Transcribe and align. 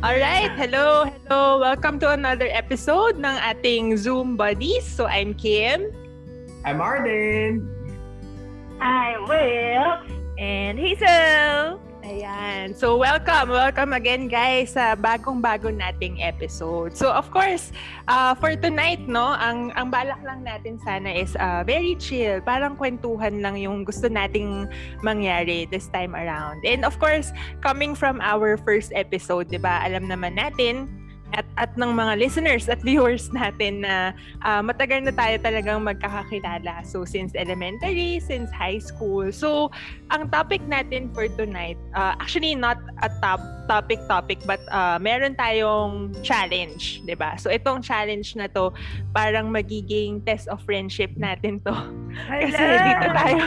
Alright, 0.00 0.56
hello, 0.56 1.04
hello. 1.04 1.60
Welcome 1.60 2.00
to 2.00 2.08
another 2.16 2.48
episode 2.48 3.20
ng 3.20 3.36
ating 3.36 4.00
Zoom 4.00 4.32
Buddies. 4.32 4.88
So 4.88 5.04
I'm 5.04 5.36
Kim. 5.36 5.92
I'm 6.64 6.80
Arden. 6.80 7.68
I'm 8.80 9.28
Will. 9.28 10.00
And 10.40 10.80
Hazel. 10.80 11.79
Ayan. 12.10 12.74
So, 12.74 12.98
welcome. 12.98 13.54
Welcome 13.54 13.94
again, 13.94 14.26
guys, 14.26 14.74
sa 14.74 14.98
bagong-bago 14.98 15.70
nating 15.70 16.18
episode. 16.18 16.98
So, 16.98 17.14
of 17.14 17.30
course, 17.30 17.70
uh, 18.10 18.34
for 18.34 18.58
tonight, 18.58 19.06
no, 19.06 19.30
ang, 19.38 19.70
ang 19.78 19.94
balak 19.94 20.18
lang 20.26 20.42
natin 20.42 20.82
sana 20.82 21.06
is 21.14 21.38
uh, 21.38 21.62
very 21.62 21.94
chill. 22.02 22.42
Parang 22.42 22.74
kwentuhan 22.74 23.38
lang 23.38 23.62
yung 23.62 23.86
gusto 23.86 24.10
nating 24.10 24.66
mangyari 25.06 25.70
this 25.70 25.86
time 25.94 26.18
around. 26.18 26.58
And 26.66 26.82
of 26.82 26.98
course, 26.98 27.30
coming 27.62 27.94
from 27.94 28.18
our 28.18 28.58
first 28.58 28.90
episode, 28.90 29.46
di 29.46 29.62
ba, 29.62 29.78
alam 29.86 30.10
naman 30.10 30.34
natin, 30.34 30.90
at, 31.32 31.46
at 31.56 31.70
ng 31.78 31.94
mga 31.94 32.18
listeners 32.18 32.66
at 32.66 32.82
viewers 32.82 33.30
natin 33.30 33.86
na 33.86 34.12
uh, 34.42 34.60
matagal 34.62 35.06
na 35.06 35.12
tayo 35.14 35.38
talagang 35.38 35.80
magkakakilala. 35.86 36.82
So, 36.82 37.06
since 37.06 37.34
elementary, 37.38 38.18
since 38.18 38.50
high 38.50 38.82
school. 38.82 39.30
So, 39.30 39.70
ang 40.10 40.30
topic 40.30 40.62
natin 40.66 41.14
for 41.14 41.30
tonight, 41.38 41.78
uh, 41.94 42.18
actually 42.18 42.54
not 42.58 42.78
a 43.02 43.08
top 43.22 43.40
topic 43.70 44.02
topic, 44.10 44.42
but 44.42 44.58
uh, 44.74 44.98
meron 44.98 45.38
tayong 45.38 46.10
challenge, 46.26 47.06
di 47.06 47.14
ba? 47.14 47.38
So, 47.38 47.54
itong 47.54 47.86
challenge 47.86 48.34
na 48.34 48.50
to, 48.50 48.74
parang 49.14 49.54
magiging 49.54 50.26
test 50.26 50.50
of 50.50 50.58
friendship 50.66 51.14
natin 51.14 51.62
to. 51.62 51.74
Kasi 52.30 52.58
dito 52.58 53.06
tayo, 53.14 53.44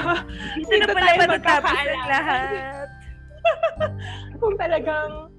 dito, 0.56 0.72
dito 0.72 0.84
na 0.88 0.96
pala 0.96 1.12
matatapos 1.20 1.76
ang 1.76 2.08
lahat. 2.08 2.88
Kung 4.40 4.56
talagang 4.56 5.34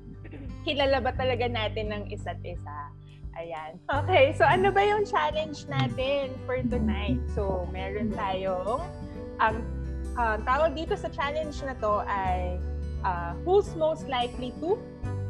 kilala 0.65 0.99
ba 1.05 1.13
talaga 1.13 1.47
natin 1.47 1.93
ng 1.93 2.03
isa't 2.11 2.41
isa. 2.43 2.91
Ayan. 3.35 3.77
Okay, 3.91 4.31
so 4.39 4.47
ano 4.47 4.71
ba 4.71 4.81
yung 4.81 5.03
challenge 5.05 5.67
natin 5.67 6.33
for 6.47 6.59
tonight? 6.65 7.19
So, 7.35 7.67
meron 7.75 8.15
tayong, 8.15 8.87
ang 9.43 9.57
uh, 10.15 10.39
tawag 10.47 10.79
dito 10.79 10.95
sa 10.95 11.11
challenge 11.11 11.59
na 11.67 11.75
to 11.83 12.07
ay 12.07 12.63
uh, 13.03 13.35
who's 13.43 13.75
most 13.75 14.07
likely 14.07 14.55
to 14.63 14.79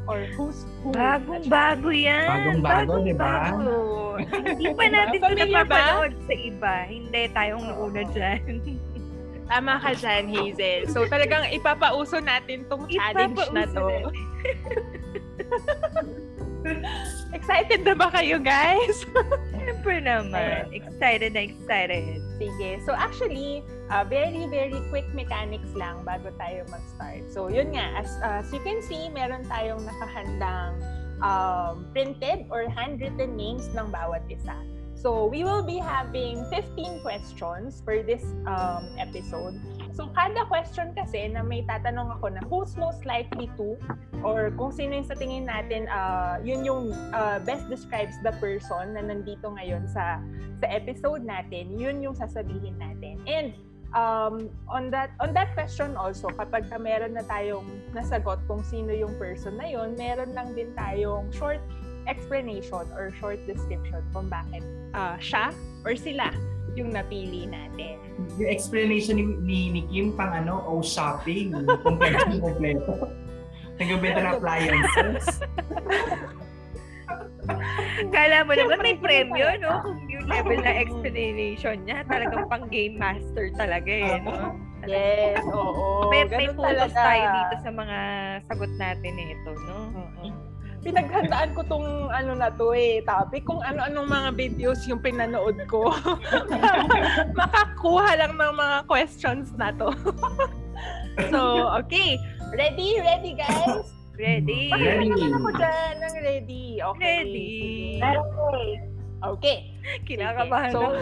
or 0.05 0.29
who's 0.37 0.69
who. 0.85 0.93
Bagong-bago 0.93 1.89
yan. 1.89 2.29
Bagong-bago, 2.29 2.93
di 3.01 3.15
ba? 3.17 3.49
Hindi 4.53 4.69
pa 4.77 4.85
natin 4.85 5.17
ito 5.17 5.33
napapanood 5.33 6.13
sa 6.29 6.33
iba. 6.37 6.73
Hindi 6.85 7.21
tayong 7.33 7.63
nauna 7.67 8.03
dyan. 8.13 8.41
Tama 9.45 9.73
ka 9.81 9.91
dyan, 9.97 10.23
Hazel. 10.29 10.81
So, 10.89 11.09
talagang 11.09 11.49
ipapauso 11.53 12.21
natin 12.21 12.69
tong 12.69 12.85
challenge 12.85 13.41
na 13.49 13.65
to. 13.69 13.85
excited 17.37 17.85
na 17.85 17.93
ba 17.93 18.09
kayo, 18.09 18.41
guys? 18.41 19.05
Siyempre 19.53 20.01
naman. 20.01 20.69
Excited 20.73 21.37
na 21.37 21.43
excited. 21.45 22.21
Sige. 22.41 22.81
So, 22.85 22.93
actually, 22.97 23.61
uh, 23.89 24.03
very, 24.05 24.49
very 24.49 24.79
quick 24.89 25.05
mechanics 25.13 25.69
lang 25.77 26.01
bago 26.03 26.33
tayo 26.41 26.65
mag-start. 26.73 27.29
So, 27.29 27.47
yun 27.47 27.73
nga. 27.75 28.01
As, 28.01 28.09
uh, 28.21 28.41
as 28.41 28.49
you 28.49 28.61
can 28.65 28.81
see, 28.81 29.09
meron 29.13 29.45
tayong 29.45 29.85
nakahandang 29.85 30.81
um, 31.21 31.85
printed 31.93 32.49
or 32.49 32.65
handwritten 32.69 33.37
names 33.37 33.69
ng 33.73 33.87
bawat 33.93 34.25
isa. 34.27 34.57
So, 34.97 35.29
we 35.29 35.45
will 35.45 35.61
be 35.61 35.77
having 35.77 36.41
15 36.49 37.05
questions 37.05 37.85
for 37.85 38.01
this 38.01 38.25
um, 38.49 38.89
episode. 38.97 39.61
So, 39.95 40.11
kada 40.11 40.43
question 40.51 40.91
kasi 40.91 41.31
na 41.31 41.39
may 41.39 41.63
tatanong 41.63 42.19
ako 42.19 42.35
na 42.35 42.43
who's 42.51 42.75
most 42.75 43.07
likely 43.07 43.47
to 43.55 43.79
or 44.27 44.51
kung 44.59 44.75
sino 44.75 44.99
yung 44.99 45.07
sa 45.07 45.15
tingin 45.15 45.47
natin, 45.47 45.87
uh, 45.87 46.35
yun 46.43 46.67
yung 46.67 46.91
uh, 47.15 47.39
best 47.47 47.71
describes 47.71 48.19
the 48.19 48.35
person 48.43 48.91
na 48.91 49.01
nandito 49.07 49.55
ngayon 49.55 49.87
sa 49.87 50.19
sa 50.59 50.67
episode 50.67 51.23
natin, 51.23 51.79
yun 51.79 52.03
yung 52.03 52.11
sasabihin 52.11 52.75
natin. 52.75 53.23
And 53.23 53.55
um, 53.95 54.51
on 54.67 54.91
that 54.91 55.15
on 55.23 55.31
that 55.31 55.55
question 55.55 55.95
also, 55.95 56.27
kapag 56.27 56.67
ka 56.67 56.75
meron 56.75 57.15
na 57.15 57.23
tayong 57.23 57.63
nasagot 57.95 58.43
kung 58.51 58.67
sino 58.67 58.91
yung 58.91 59.15
person 59.15 59.55
na 59.55 59.71
yun, 59.71 59.95
meron 59.95 60.35
lang 60.35 60.51
din 60.59 60.75
tayong 60.75 61.31
short 61.31 61.63
explanation 62.11 62.83
or 62.99 63.15
short 63.15 63.39
description 63.47 64.03
kung 64.11 64.27
bakit 64.27 64.61
uh, 64.91 65.15
siya 65.23 65.55
or 65.87 65.95
sila 65.95 66.29
yung 66.75 66.91
napili 66.91 67.47
natin. 67.47 67.95
Yung 68.35 68.51
explanation 68.51 69.15
ni, 69.15 69.25
ni, 69.41 69.59
ni 69.71 69.81
Kim 69.87 70.11
pang 70.13 70.31
ano, 70.31 70.59
o 70.67 70.83
shopping. 70.83 71.55
Kompleto, 71.81 72.31
kompleto. 72.45 72.93
Nagbenta 73.75 74.19
ng 74.23 74.31
appliances. 74.39 75.25
Kala 78.11 78.43
mo 78.47 78.51
naman 78.55 78.79
may 78.83 78.95
premyo, 78.99 79.47
no? 79.59 79.83
Kung 79.83 79.99
yung 80.07 80.25
level 80.27 80.59
na 80.59 80.73
explanation 80.79 81.75
niya, 81.83 82.03
talagang 82.07 82.47
pang 82.47 82.65
game 82.71 82.95
master 82.99 83.51
talaga 83.55 83.91
eh, 83.91 84.19
no? 84.23 84.55
Yes, 84.85 85.41
oo. 85.49 86.07
May, 86.13 86.29
may 86.29 86.49
photos 86.53 86.93
tayo 86.93 87.23
dito 87.25 87.55
sa 87.65 87.71
mga 87.73 87.97
sagot 88.47 88.71
natin 88.77 89.13
eh, 89.17 89.27
ito, 89.33 89.51
no? 89.65 89.77
Uh-uh 89.91 90.54
pinaghandaan 90.85 91.57
ko 91.57 91.65
tong 91.65 92.13
ano 92.13 92.37
na 92.37 92.53
to 92.53 92.77
eh, 92.77 93.01
topic 93.01 93.49
kung 93.49 93.57
ano-anong 93.65 94.05
mga 94.05 94.29
videos 94.37 94.85
yung 94.85 95.01
pinanood 95.01 95.57
ko. 95.65 95.89
Makakuha 97.41 98.21
lang 98.21 98.37
ng 98.37 98.53
mga 98.53 98.77
questions 98.85 99.49
na 99.57 99.73
to. 99.73 99.89
so, 101.33 101.73
okay. 101.81 102.21
Ready? 102.53 103.01
Ready, 103.01 103.33
guys? 103.33 103.89
Ready. 104.13 104.69
Ready. 104.69 105.09
Pakita 105.09 105.37
ako 105.41 105.49
dyan 105.57 105.93
ng 105.97 106.15
ready. 106.21 106.65
Okay. 106.79 107.17
Ready. 107.25 107.49
Okay. 107.99 108.94
Okay. 109.25 109.73
Kinakabahan 110.05 110.71
so, 110.73 110.93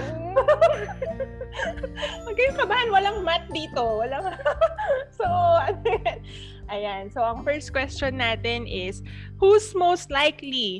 okay, 2.32 2.48
kabahan. 2.58 2.88
Walang 2.92 3.24
mat 3.28 3.44
dito. 3.52 4.00
Walang... 4.00 4.32
so, 5.20 5.28
ano 5.28 5.80
Ayan. 6.74 7.12
So, 7.12 7.20
ang 7.20 7.44
first 7.44 7.76
question 7.76 8.24
natin 8.24 8.64
is, 8.64 9.04
who's 9.36 9.76
most 9.76 10.08
likely 10.08 10.80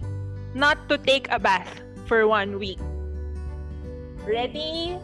not 0.56 0.80
to 0.88 0.96
take 0.98 1.28
a 1.30 1.40
bath 1.40 1.84
for 2.08 2.28
one 2.28 2.56
week? 2.58 2.80
Ready? 4.24 4.96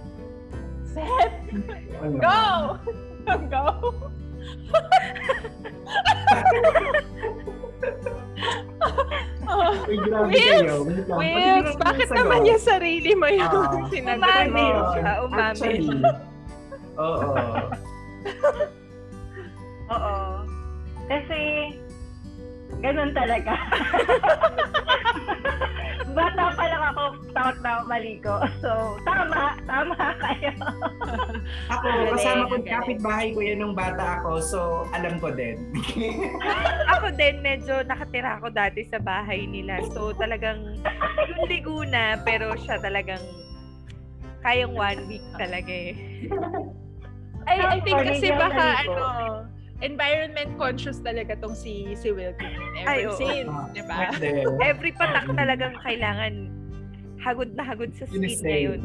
Set? 0.88 1.36
Go! 2.24 2.80
Go! 3.52 3.68
Oh, 9.50 9.74
Wills, 10.30 11.10
Wills, 11.10 11.74
bakit 11.82 12.10
naman 12.14 12.46
yung 12.46 12.62
sarili 12.62 13.18
mo 13.18 13.26
yung 13.26 13.50
uh, 13.50 13.82
sinagot 13.92 14.54
mo? 14.54 14.94
Umami. 15.26 15.90
Oo. 17.00 17.32
Oo. 19.94 20.14
Kasi, 21.10 21.40
ganun 22.78 23.10
talaga. 23.18 23.58
Bata 26.14 26.44
pa 26.58 26.66
lang 26.66 26.84
ako, 26.94 27.04
takot 27.32 27.58
na 27.62 27.70
ako 27.78 27.84
maliko. 27.86 28.36
So, 28.64 29.00
tama, 29.08 29.56
tama 29.64 29.96
kayo. 30.20 30.52
ako, 31.74 31.88
kasama 32.18 32.44
ko, 32.50 32.56
kapitbahay 32.66 33.28
ko 33.32 33.40
yan 33.40 33.64
nung 33.64 33.76
bata 33.78 34.20
ako, 34.20 34.30
so 34.44 34.60
alam 34.92 35.16
ko 35.22 35.32
din. 35.32 35.70
ako 36.98 37.08
din, 37.16 37.40
medyo 37.40 37.86
nakatira 37.88 38.42
ako 38.42 38.52
dati 38.52 38.84
sa 38.90 39.00
bahay 39.00 39.48
nila. 39.48 39.80
So, 39.96 40.12
talagang, 40.18 40.82
yung 41.30 41.48
ligo 41.48 41.86
na, 41.88 42.20
pero 42.26 42.52
siya 42.60 42.82
talagang 42.84 43.22
kayang 44.44 44.76
one 44.76 45.02
week 45.08 45.26
talaga 45.36 45.72
eh. 45.72 45.96
I, 47.48 47.56
I 47.60 47.80
think 47.82 47.98
kasi 48.04 48.30
baka 48.30 48.86
ano, 48.86 49.06
environment 49.80 50.52
conscious 50.60 51.00
talaga 51.00 51.40
tong 51.40 51.56
si 51.56 51.96
si 51.96 52.12
Wilkin 52.12 52.52
ever 52.84 52.88
Ay, 52.88 53.08
since, 53.16 53.48
oh. 53.48 53.68
di 53.72 53.84
ba? 53.88 54.12
Every 54.72 54.92
patak 54.92 55.32
talagang 55.32 55.80
kailangan 55.80 56.52
hagod 57.20 57.56
na 57.56 57.64
hagod 57.64 57.92
sa 57.96 58.08
skin 58.08 58.28
niya 58.28 58.60
yun. 58.72 58.82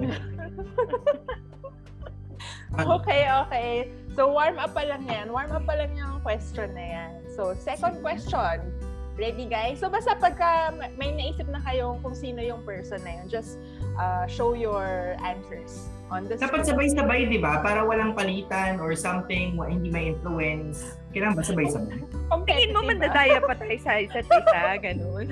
okay, 2.98 3.30
okay. 3.46 3.70
So, 4.14 4.30
warm 4.30 4.58
up 4.58 4.74
pa 4.74 4.86
lang 4.86 5.06
yan. 5.06 5.30
Warm 5.30 5.54
up 5.54 5.66
pa 5.66 5.78
lang 5.78 5.94
yung 5.94 6.18
question 6.22 6.74
na 6.74 6.84
yan. 6.84 7.12
So, 7.34 7.54
second 7.54 8.02
question. 8.02 8.74
Ready, 9.14 9.46
guys? 9.46 9.78
So, 9.78 9.86
basta 9.86 10.18
pagka 10.18 10.74
may 10.98 11.14
naisip 11.14 11.46
na 11.46 11.62
kayo 11.62 11.98
kung 12.02 12.14
sino 12.14 12.42
yung 12.42 12.66
person 12.66 12.98
na 13.06 13.22
yun, 13.22 13.26
just 13.30 13.62
uh, 13.94 14.26
show 14.26 14.58
your 14.58 15.14
answers 15.22 15.93
on 16.10 16.28
the 16.28 16.36
Dapat 16.36 16.68
sabay-sabay, 16.68 17.30
di 17.30 17.38
ba? 17.40 17.60
Para 17.64 17.84
walang 17.84 18.12
palitan 18.12 18.80
or 18.80 18.92
something, 18.96 19.56
hindi 19.56 19.88
may 19.88 20.12
influence. 20.12 20.98
Kailangan 21.14 21.34
ba 21.38 21.42
sabay-sabay? 21.44 21.98
Tingin 22.44 22.70
mo 22.74 22.80
mandadaya 22.84 23.38
pa 23.40 23.54
tayo 23.56 23.76
sa 23.80 23.92
isa't 24.00 24.26
isa, 24.26 24.62
ganun. 24.80 25.26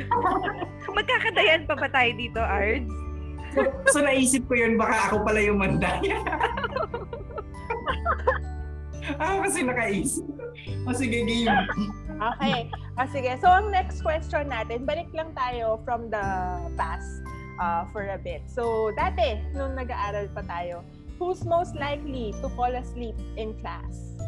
Magkakadayan 0.96 1.68
pa 1.68 1.74
ba 1.76 1.88
tayo 1.90 2.10
dito, 2.16 2.40
Ards? 2.40 2.92
So, 3.52 3.60
so 3.92 3.98
naisip 4.00 4.48
ko 4.48 4.56
yun, 4.56 4.80
baka 4.80 5.12
ako 5.12 5.28
pala 5.28 5.40
yung 5.44 5.60
mandaya. 5.60 6.16
ah, 9.22 9.36
kasi 9.44 9.60
nakaisip. 9.60 10.24
O 10.88 10.94
sige, 10.96 11.20
game. 11.26 11.52
Okay. 12.16 12.70
Ah, 12.96 13.08
sige. 13.08 13.34
So, 13.42 13.50
ang 13.50 13.68
next 13.74 14.00
question 14.00 14.48
natin, 14.48 14.88
balik 14.88 15.10
lang 15.12 15.34
tayo 15.36 15.82
from 15.84 16.08
the 16.08 16.24
past 16.78 17.22
uh, 17.62 17.86
for 17.94 18.02
a 18.10 18.18
bit. 18.18 18.42
So, 18.50 18.90
dati, 18.98 19.38
nung 19.54 19.78
nag-aaral 19.78 20.26
pa 20.34 20.42
tayo, 20.42 20.82
who's 21.22 21.46
most 21.46 21.78
likely 21.78 22.34
to 22.42 22.50
fall 22.58 22.74
asleep 22.74 23.14
in 23.38 23.54
class? 23.62 24.18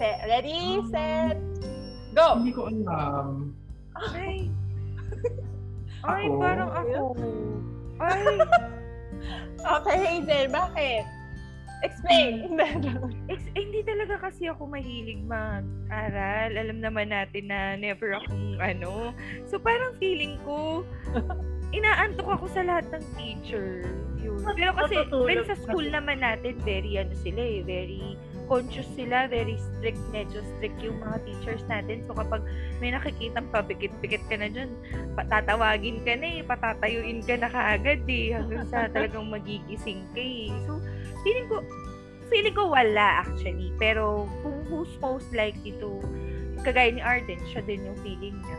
Set, 0.00 0.24
ready, 0.24 0.80
Um, 0.80 0.88
set, 0.88 1.36
go! 2.16 2.40
Hindi 2.40 2.52
ko 2.56 2.72
alam. 2.72 3.52
Ay. 3.92 4.48
Ay, 6.02 6.24
Ako? 6.26 6.40
parang 6.40 6.70
ako. 6.72 7.02
Ay. 8.00 8.24
Okay, 9.62 9.96
Hazel, 10.02 10.50
bakit? 10.50 11.06
Explain. 11.86 12.58
Ex- 13.30 13.46
eh, 13.54 13.62
hindi 13.62 13.86
talaga 13.86 14.18
kasi 14.18 14.50
ako 14.50 14.66
mahilig 14.66 15.22
mag-aral. 15.22 16.50
Alam 16.58 16.82
naman 16.82 17.14
natin 17.14 17.46
na 17.46 17.78
never 17.78 18.18
akong 18.18 18.58
ano. 18.58 19.14
So 19.46 19.62
parang 19.62 19.94
feeling 20.02 20.42
ko, 20.42 20.82
inaantok 21.72 22.28
ako 22.38 22.44
sa 22.52 22.62
lahat 22.62 22.84
ng 22.92 23.04
teacher. 23.16 23.88
Yun. 24.22 24.38
Pero 24.54 24.70
kasi, 24.76 24.94
well, 25.10 25.42
sa 25.42 25.56
school 25.58 25.88
naman 25.88 26.22
natin, 26.22 26.54
very 26.62 27.00
ano 27.00 27.12
sila 27.18 27.42
eh, 27.42 27.60
very 27.64 28.14
conscious 28.52 28.86
sila, 28.92 29.24
very 29.32 29.56
strict, 29.56 29.98
medyo 30.12 30.44
strict 30.56 30.76
yung 30.84 31.00
mga 31.00 31.16
teachers 31.24 31.64
natin. 31.72 32.04
So 32.04 32.12
kapag 32.12 32.44
may 32.84 32.92
nakikitang 32.92 33.48
pabikit-bikit 33.48 34.22
ka 34.28 34.36
na 34.36 34.52
dyan, 34.52 34.68
patatawagin 35.16 36.04
ka 36.04 36.12
na 36.20 36.28
eh, 36.28 36.40
patatayuin 36.44 37.24
ka 37.24 37.40
na 37.40 37.48
kaagad 37.48 38.04
eh, 38.04 38.36
hanggang 38.36 38.68
sa 38.68 38.86
talagang 38.94 39.24
magigising 39.32 40.04
ka 40.12 40.20
eh. 40.20 40.52
So, 40.68 40.84
feeling 41.24 41.48
ko, 41.48 41.64
feeling 42.28 42.52
ko 42.52 42.68
wala 42.68 43.24
actually. 43.24 43.72
Pero 43.80 44.28
kung 44.44 44.60
who's 44.68 44.92
most 45.00 45.32
likely 45.32 45.72
to, 45.80 46.04
kagaya 46.60 46.92
ni 46.92 47.00
Arden, 47.00 47.40
siya 47.48 47.64
din 47.64 47.88
yung 47.88 47.98
feeling 48.04 48.36
niya. 48.36 48.58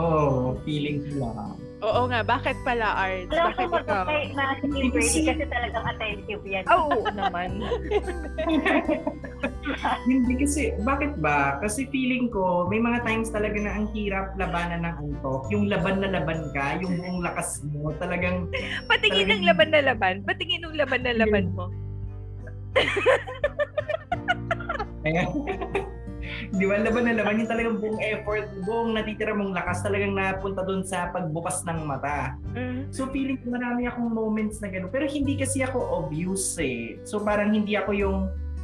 Oo, 0.00 0.16
oh, 0.24 0.48
feeling 0.64 1.04
ko 1.04 1.28
lang. 1.28 1.67
Oo 1.78 2.10
nga, 2.10 2.26
bakit 2.26 2.58
pala, 2.66 2.90
Arts? 2.90 3.30
Bakit 3.30 3.54
akong 3.54 3.86
ikaw? 3.86 4.02
magpapay 4.02 4.22
na 4.34 4.44
si 4.98 5.22
kasi 5.22 5.46
talagang 5.46 5.84
attentive 5.86 6.42
yan. 6.42 6.64
Ah, 6.66 6.82
Oo 6.82 7.06
naman. 7.14 7.62
Hindi 10.10 10.32
kasi, 10.42 10.74
bakit 10.82 11.14
ba? 11.22 11.62
Kasi 11.62 11.86
feeling 11.94 12.34
ko, 12.34 12.66
may 12.66 12.82
mga 12.82 13.06
times 13.06 13.30
talaga 13.30 13.54
na 13.62 13.78
ang 13.78 13.86
hirap 13.94 14.34
labanan 14.34 14.82
ng 14.82 14.96
antok. 14.98 15.46
Yung 15.54 15.70
laban 15.70 16.02
na 16.02 16.10
laban 16.10 16.50
ka, 16.50 16.82
yung 16.82 16.98
buong 16.98 17.22
lakas 17.22 17.62
mo, 17.70 17.94
talagang, 18.02 18.50
Patingin 18.90 19.30
ng 19.30 19.46
laban 19.46 19.70
na 19.70 19.82
laban. 19.84 20.26
Patingin 20.26 20.66
ng 20.66 20.74
laban 20.74 21.06
na 21.06 21.14
laban 21.14 21.46
mo. 21.54 21.70
ayan. 25.06 25.30
Di 26.48 26.64
ba, 26.64 26.78
laban 26.78 27.04
na 27.06 27.14
laban, 27.18 27.42
yung 27.42 27.50
talagang 27.50 27.76
buong 27.82 28.00
effort, 28.02 28.46
buong 28.64 28.94
natitira 28.94 29.34
mong 29.34 29.52
lakas 29.54 29.82
talagang 29.82 30.14
napunta 30.14 30.62
doon 30.64 30.82
sa 30.86 31.10
pagbukas 31.10 31.62
ng 31.66 31.78
mata. 31.84 32.38
Mm. 32.54 32.90
So 32.94 33.10
feeling 33.10 33.38
ko 33.42 33.54
marami 33.54 33.90
akong 33.90 34.10
moments 34.10 34.62
na 34.62 34.70
gano'n. 34.70 34.90
Pero 34.92 35.06
hindi 35.08 35.36
kasi 35.36 35.62
ako 35.64 35.78
obvious 36.04 36.56
eh. 36.62 36.98
So 37.04 37.20
parang 37.22 37.52
hindi 37.52 37.74
ako 37.74 37.90
yung 37.94 38.18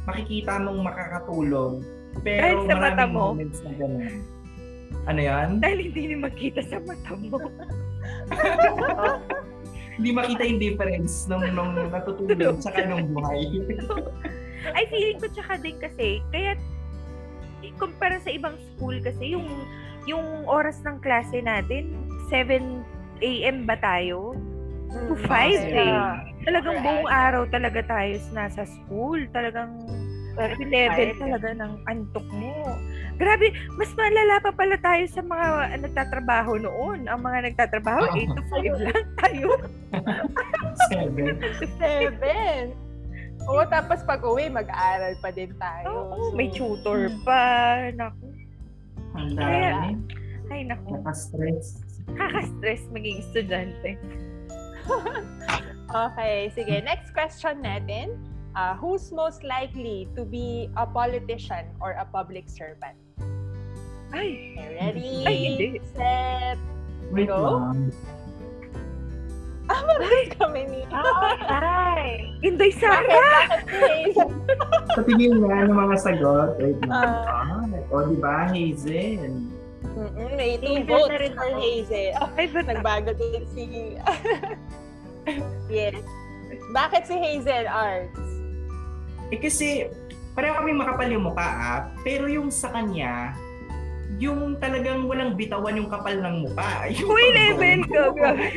makikita 0.07 0.61
mong 0.61 0.79
makakatulog. 0.85 1.83
Pero 2.23 2.41
Dahil 2.41 2.57
sa 2.69 2.75
mata 2.79 3.03
mo? 3.05 3.35
moments 3.35 3.59
na 3.61 3.71
gano'n. 3.75 4.15
Ano 5.05 5.19
yan? 5.21 5.49
Dahil 5.61 5.79
hindi 5.91 6.01
niya 6.09 6.19
makita 6.21 6.61
sa 6.65 6.77
mata 6.81 7.13
mo. 7.13 7.37
Hindi 9.95 10.11
makita 10.11 10.43
yung 10.43 10.59
difference 10.59 11.23
nung, 11.31 11.55
nung 11.55 11.71
natutulog 11.87 12.59
sa 12.59 12.67
kanong 12.75 13.15
buhay. 13.15 13.47
Ay, 14.75 14.83
feeling 14.91 15.19
ko 15.23 15.27
tsaka 15.31 15.55
din 15.61 15.79
kasi, 15.79 16.19
kaya 16.35 16.59
kumpara 17.77 18.17
sa 18.21 18.31
ibang 18.31 18.55
school 18.73 18.97
kasi, 19.01 19.33
yung 19.35 19.47
yung 20.05 20.45
oras 20.45 20.79
ng 20.85 21.01
klase 21.01 21.41
natin, 21.41 21.89
7 22.29 22.61
a.m. 23.21 23.65
ba 23.65 23.75
tayo? 23.79 24.37
Mm, 24.93 25.07
To 25.09 25.13
5 25.17 25.25
okay. 25.25 25.89
eh. 25.89 26.13
Talagang 26.45 26.77
buong 26.85 27.09
araw 27.09 27.43
talaga 27.49 27.81
tayo 27.81 28.13
nasa 28.31 28.69
school. 28.69 29.25
Talagang 29.33 29.81
level 30.35 31.09
talaga 31.15 31.49
ng 31.55 31.73
antok 31.87 32.27
mo. 32.29 32.75
Grabe, 33.15 33.55
mas 33.79 33.87
malala 33.95 34.43
pa 34.43 34.51
pala 34.51 34.75
tayo 34.77 35.07
sa 35.07 35.23
mga 35.23 35.79
nagtatrabaho 35.79 36.59
noon. 36.59 37.07
Ang 37.07 37.19
mga 37.23 37.39
nagtatrabaho, 37.51 38.03
Oo. 38.03 38.19
8 38.19 38.35
to 38.35 38.43
5 38.51 38.77
lang 38.85 39.07
tayo. 39.17 39.47
Seven. 40.91 41.33
Seven. 41.81 42.84
Oo, 43.45 43.61
tapos 43.65 44.01
pag 44.01 44.21
uwi, 44.21 44.49
mag-aaral 44.49 45.13
pa 45.19 45.29
din 45.29 45.53
tayo. 45.55 45.85
Oo, 45.85 46.31
So, 46.31 46.33
may 46.33 46.49
tutor 46.49 47.07
pa. 47.21 47.43
Naku. 47.93 48.25
Ang 49.15 49.29
dami. 49.33 49.89
Ay, 50.49 50.61
naku. 50.65 50.97
Nakastress. 50.97 51.81
Kaka-stress 52.09 52.81
maging 52.89 53.21
estudyante. 53.21 53.91
Okay, 55.85 56.51
sige. 56.51 56.81
Next 56.83 57.13
question 57.13 57.63
natin. 57.63 58.19
Uh, 58.51 58.73
who's 58.75 59.11
most 59.11 59.45
likely 59.45 60.09
to 60.17 60.25
be 60.25 60.67
a 60.75 60.83
politician 60.83 61.71
or 61.79 61.95
a 61.95 62.03
public 62.03 62.49
servant? 62.49 62.97
Ay, 64.11 64.55
ready, 64.75 65.23
Ay, 65.23 65.35
hindi. 65.45 65.67
set, 65.93 66.59
Wait 67.11 67.27
Go. 67.29 67.37
lang. 67.69 67.93
Kami 70.35 70.61
ni... 70.69 70.81
Ah, 70.93 71.97
ay. 71.97 72.29
Inday? 72.45 72.71
Sara! 72.71 73.49
Patingin 74.93 75.41
nga 75.41 75.65
ng 75.65 75.75
mga 75.75 75.95
sagot. 75.99 76.49
Wait 76.61 76.77
lang. 76.85 76.93
Ah. 76.93 77.61
Ah, 77.61 77.91
o, 77.91 78.05
di 78.05 78.17
ba, 78.21 78.49
Hazel? 78.49 79.33
Mm-mm, 79.95 80.29
may 80.35 80.59
two 80.59 80.83
Hazel 80.83 80.87
votes 80.89 81.09
na 81.09 81.17
rin 81.17 81.33
for 81.33 81.49
ako. 81.49 81.59
Hazel. 81.61 82.11
Oh, 82.19 82.29
Ay, 82.37 82.45
ba't 82.51 82.65
nagbago 82.71 83.11
din 83.15 83.43
si... 83.55 83.63
yes. 85.73 85.99
Bakit 86.71 87.01
si 87.07 87.15
Hazel 87.15 87.65
Arts? 87.65 88.21
Eh 89.33 89.39
kasi, 89.41 89.89
pareho 90.37 90.53
kami 90.61 90.75
makapal 90.75 91.09
yung 91.09 91.25
mukha 91.25 91.47
ah, 91.47 91.79
pero 92.05 92.29
yung 92.29 92.53
sa 92.53 92.69
kanya, 92.69 93.33
yung 94.21 94.55
talagang 94.61 95.09
walang 95.09 95.33
bitawan 95.33 95.75
yung 95.75 95.89
kapal 95.89 96.13
ng 96.15 96.45
mukha. 96.47 96.87
Yung 96.95 97.09
Uy, 97.09 97.25
pag-go. 97.25 97.35
level 97.35 97.79
ko. 97.89 98.01
grabe. 98.15 98.47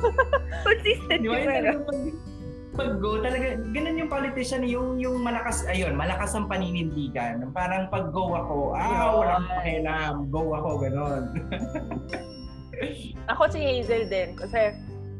Consistent 0.66 1.20
Di 1.20 1.28
ba? 1.28 1.32
yung 1.32 1.36
Yung 1.36 1.42
ano. 1.42 1.50
talagang 1.50 1.80
pag, 1.82 2.00
pag-go, 2.76 3.10
talaga, 3.18 3.46
ganun 3.66 3.96
yung 3.96 4.10
politician, 4.10 4.60
yung, 4.62 5.00
yung 5.00 5.16
malakas, 5.18 5.64
ayun, 5.64 5.96
malakas 5.96 6.36
ang 6.36 6.44
paninindigan. 6.44 7.48
Parang 7.50 7.88
pag-go 7.88 8.36
ako, 8.36 8.56
ah, 8.72 8.84
Yun. 8.84 9.12
walang 9.18 9.44
pakialam, 9.50 10.14
go 10.28 10.42
ako, 10.52 10.70
ganun. 10.78 11.22
Ako 13.26 13.48
si 13.48 13.58
Hazel 13.58 14.04
din. 14.06 14.36
Kasi, 14.36 14.76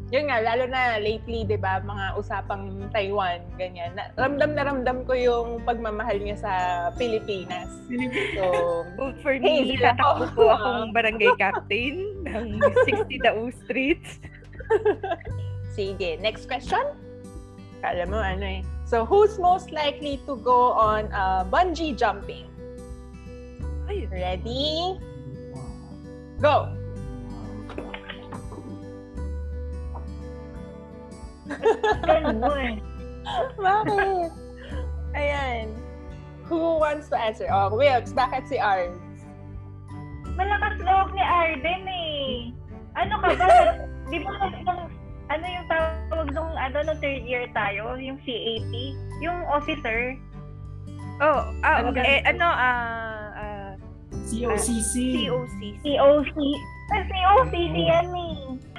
yun 0.06 0.28
nga, 0.28 0.38
lalo 0.38 0.68
na 0.68 1.00
lately, 1.00 1.42
di 1.42 1.56
ba, 1.56 1.80
mga 1.80 2.14
usapang 2.14 2.62
Taiwan, 2.92 3.40
ganyan. 3.56 3.96
Na, 3.96 4.12
ramdam 4.14 4.52
na 4.52 4.62
ramdam 4.62 5.02
ko 5.02 5.16
yung 5.16 5.64
pagmamahal 5.64 6.20
niya 6.20 6.36
sa 6.36 6.52
Pilipinas. 6.94 7.72
So, 8.36 8.44
for 9.18 9.32
Hey, 9.34 9.64
me. 9.66 9.80
Tatakbo 9.80 10.28
ako. 10.28 10.36
po 10.36 10.44
akong 10.52 10.92
barangay 10.92 11.32
captain 11.34 11.96
ng 12.22 12.46
60 12.84 13.16
Dao 13.18 13.48
Street. 13.64 14.04
sige. 15.76 16.20
Next 16.20 16.46
question? 16.46 16.82
Kala 17.82 18.06
mo, 18.08 18.18
ano 18.18 18.44
eh. 18.44 18.62
So, 18.86 19.04
who's 19.04 19.38
most 19.38 19.70
likely 19.74 20.22
to 20.26 20.38
go 20.40 20.72
on 20.72 21.10
uh, 21.10 21.44
bungee 21.46 21.96
jumping? 21.96 22.46
Ready? 23.86 24.98
Go! 26.40 26.68
Bakit? 33.56 34.30
Ayan. 35.16 35.72
Who 36.46 36.78
wants 36.78 37.08
to 37.10 37.18
answer? 37.18 37.46
Oh, 37.50 37.74
Wilkes, 37.74 38.12
bakit 38.14 38.46
si 38.46 38.58
Arns? 38.58 39.02
Malakas 40.38 40.78
loob 40.84 41.10
ni 41.16 41.22
Arden 41.24 41.82
eh. 41.88 42.54
Ano 42.94 43.18
ka 43.18 43.34
ba? 43.34 43.48
Di 44.06 44.18
ba 44.22 44.30
nung, 44.62 44.86
ano 45.26 45.44
yung 45.44 45.66
tawag 45.66 46.28
nung, 46.30 46.52
ano, 46.54 46.76
nung 46.82 46.98
third 46.98 47.24
year 47.26 47.46
tayo? 47.50 47.98
Yung 47.98 48.18
CAP? 48.22 48.72
Yung 49.18 49.38
officer? 49.50 50.14
Oh, 51.18 51.48
ah, 51.64 51.80
Ano 51.80 51.90
okay. 51.90 52.04
Eh, 52.04 52.20
ano, 52.28 52.46
ah, 52.46 53.32
ah, 53.32 53.70
COCC. 54.28 55.26
COC. 55.26 55.60
COC? 55.82 56.36
Ah, 56.86 57.02
COCC 57.02 57.74
yan 57.74 58.08
eh. 58.12 58.34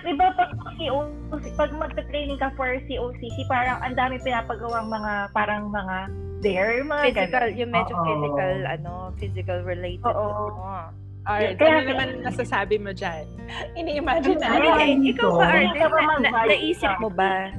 Di 0.05 0.13
ba 0.15 0.31
pag 0.31 0.53
COC, 0.77 1.43
pag 1.57 1.72
magta-training 1.75 2.39
ka 2.39 2.53
for 2.55 2.69
COCC, 2.88 3.38
parang 3.50 3.81
ang 3.81 3.98
dami 3.98 4.22
pinapagawang 4.22 4.88
mga, 4.88 5.34
parang 5.34 5.67
mga 5.67 5.98
dare, 6.39 6.86
mga 6.86 7.03
Physical, 7.12 7.48
ganun. 7.50 7.60
yung 7.60 7.72
medyo 7.74 7.93
Oo. 7.98 8.05
physical, 8.05 8.53
ano, 8.63 8.91
physical 9.17 9.60
related. 9.65 10.05
Oo. 10.05 10.53
ano. 10.53 10.93
Arns, 11.27 11.60
Kaya- 11.60 11.72
ano 11.75 11.91
naman 11.91 12.07
nasasabi 12.24 12.79
mo 12.79 12.96
dyan? 12.96 13.27
Ini-imagine 13.79 14.39
Ano 14.39 14.48
natin. 14.48 14.72
ba? 14.72 14.79
Eh, 14.81 15.12
ikaw 15.12 15.29
ba, 15.29 15.43
Arden, 15.46 15.75
na, 15.75 16.15
na, 16.24 16.41
naisip 16.48 16.93
mo 16.98 17.10
ba? 17.12 17.51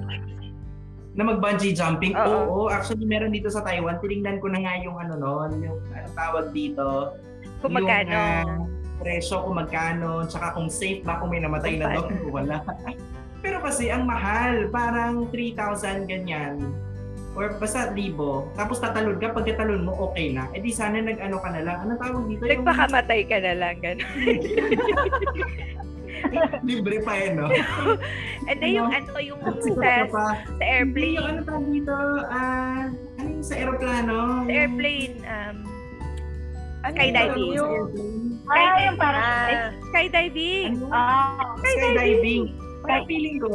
na 1.18 1.26
mag-bungee 1.26 1.74
jumping. 1.74 2.14
Oo. 2.14 2.38
Oo. 2.46 2.62
actually 2.70 3.02
meron 3.02 3.34
dito 3.34 3.50
sa 3.50 3.60
Taiwan. 3.60 3.98
Tinignan 3.98 4.38
ko 4.38 4.46
na 4.48 4.62
nga 4.62 4.78
yung 4.78 4.94
ano 4.96 5.18
noon, 5.18 5.50
yung 5.58 5.78
anong 5.90 6.14
tawag 6.14 6.46
dito. 6.54 7.10
Kung 7.58 7.74
magkano. 7.74 8.06
Yung, 8.08 8.14
ah, 8.14 8.62
presyo 8.98 9.42
kung 9.42 9.58
magkano, 9.58 10.22
tsaka 10.24 10.54
kung 10.54 10.70
safe 10.70 11.02
ba 11.02 11.18
kung 11.18 11.30
may 11.30 11.42
namatay 11.42 11.74
Kung 11.74 11.82
na 11.82 11.98
doon 11.98 12.14
wala. 12.38 12.56
Pero 13.42 13.58
kasi 13.58 13.90
ang 13.90 14.06
mahal, 14.06 14.70
parang 14.70 15.26
3,000 15.28 16.06
ganyan. 16.06 16.62
Or 17.38 17.54
basta 17.54 17.94
libo. 17.94 18.50
Tapos 18.52 18.82
tatalon 18.82 19.16
ka, 19.16 19.30
pag 19.30 19.46
tatalon 19.46 19.86
mo, 19.86 19.94
okay 20.10 20.34
na. 20.34 20.50
Eh 20.50 20.58
di 20.58 20.74
sana 20.74 20.98
nag-ano 20.98 21.38
ka 21.38 21.48
na 21.48 21.62
lang. 21.62 21.76
Ano 21.86 21.94
tawag 21.94 22.26
dito? 22.26 22.42
Yung 22.42 22.66
Nagpakamatay 22.66 23.20
ka 23.24 23.36
na 23.38 23.52
lang, 23.54 23.74
gano'n. 23.78 24.10
libre 26.66 26.98
pa 27.00 27.12
eh, 27.14 27.30
no? 27.30 27.46
And 28.50 28.58
then 28.58 28.72
yung 28.74 28.90
ano, 28.90 29.10
yung 29.22 29.38
sa, 29.78 30.10
sa 30.10 30.22
airplane. 30.58 31.14
yung 31.14 31.26
ano 31.28 31.40
tawag 31.46 31.66
dito? 31.70 31.94
Ah, 32.26 32.90
ano 32.90 33.28
yung 33.30 33.46
sa 33.46 33.54
aeroplano? 33.54 34.16
Sa 34.42 34.50
airplane, 34.50 35.14
um, 35.22 35.56
Ano 36.78 36.94
Skydiving. 36.94 37.50
Yung, 37.54 37.70
Ah, 38.48 38.80
yung 38.80 38.96
parang... 38.96 39.20
ah, 39.20 39.68
skydiving. 39.92 40.72
Ano? 40.74 40.88
Ah, 40.88 41.52
Skydiving. 41.54 42.44
Kaya 42.80 42.88
Right. 42.88 43.04
feeling 43.06 43.36
ko, 43.36 43.52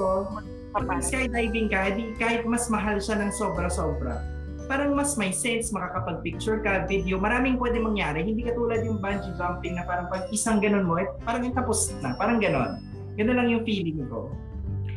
Kapag 0.74 1.06
skydiving 1.06 1.70
ka, 1.70 1.94
di, 1.94 2.18
kahit 2.18 2.50
mas 2.50 2.66
mahal 2.66 2.98
siya 2.98 3.22
ng 3.22 3.30
sobra-sobra, 3.30 4.26
parang 4.66 4.98
mas 4.98 5.14
may 5.22 5.30
sense, 5.30 5.70
makakapag-picture 5.70 6.66
ka, 6.66 6.90
video, 6.90 7.22
maraming 7.22 7.62
pwede 7.62 7.78
mangyari. 7.78 8.26
Hindi 8.26 8.50
katulad 8.50 8.82
yung 8.82 8.98
bungee 8.98 9.38
jumping 9.38 9.78
na 9.78 9.86
parang 9.86 10.10
pag 10.10 10.26
isang 10.34 10.58
ganun 10.58 10.90
mo, 10.90 10.98
eh, 10.98 11.06
parang 11.22 11.46
yung 11.46 11.54
tapos 11.54 11.94
na, 12.02 12.18
parang 12.18 12.42
ganon. 12.42 12.82
Ganun 13.14 13.38
lang 13.38 13.50
yung 13.54 13.62
feeling 13.62 14.02
ko. 14.10 14.34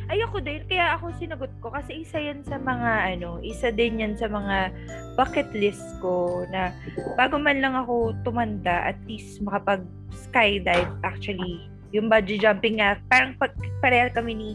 Ayoko 0.07 0.39
din, 0.39 0.63
kaya 0.71 0.95
ako 0.95 1.11
sinagot 1.19 1.51
ko 1.59 1.67
kasi 1.67 2.07
isa 2.07 2.15
yan 2.15 2.39
sa 2.47 2.55
mga 2.55 3.19
ano, 3.19 3.43
isa 3.43 3.75
din 3.75 3.99
yan 3.99 4.15
sa 4.15 4.31
mga 4.31 4.71
bucket 5.19 5.51
list 5.51 5.83
ko 5.99 6.47
na 6.47 6.71
bago 7.19 7.35
man 7.35 7.59
lang 7.59 7.75
ako 7.75 8.15
tumanda, 8.23 8.87
at 8.87 8.95
least 9.03 9.43
makapag 9.43 9.83
skydive 10.09 10.89
actually. 11.03 11.67
Yung 11.91 12.07
bungee 12.07 12.39
jumping 12.39 12.79
nga, 12.79 12.95
parang 13.11 13.35
pag, 13.35 13.51
pareha 13.83 14.07
kami 14.07 14.31
ni 14.31 14.49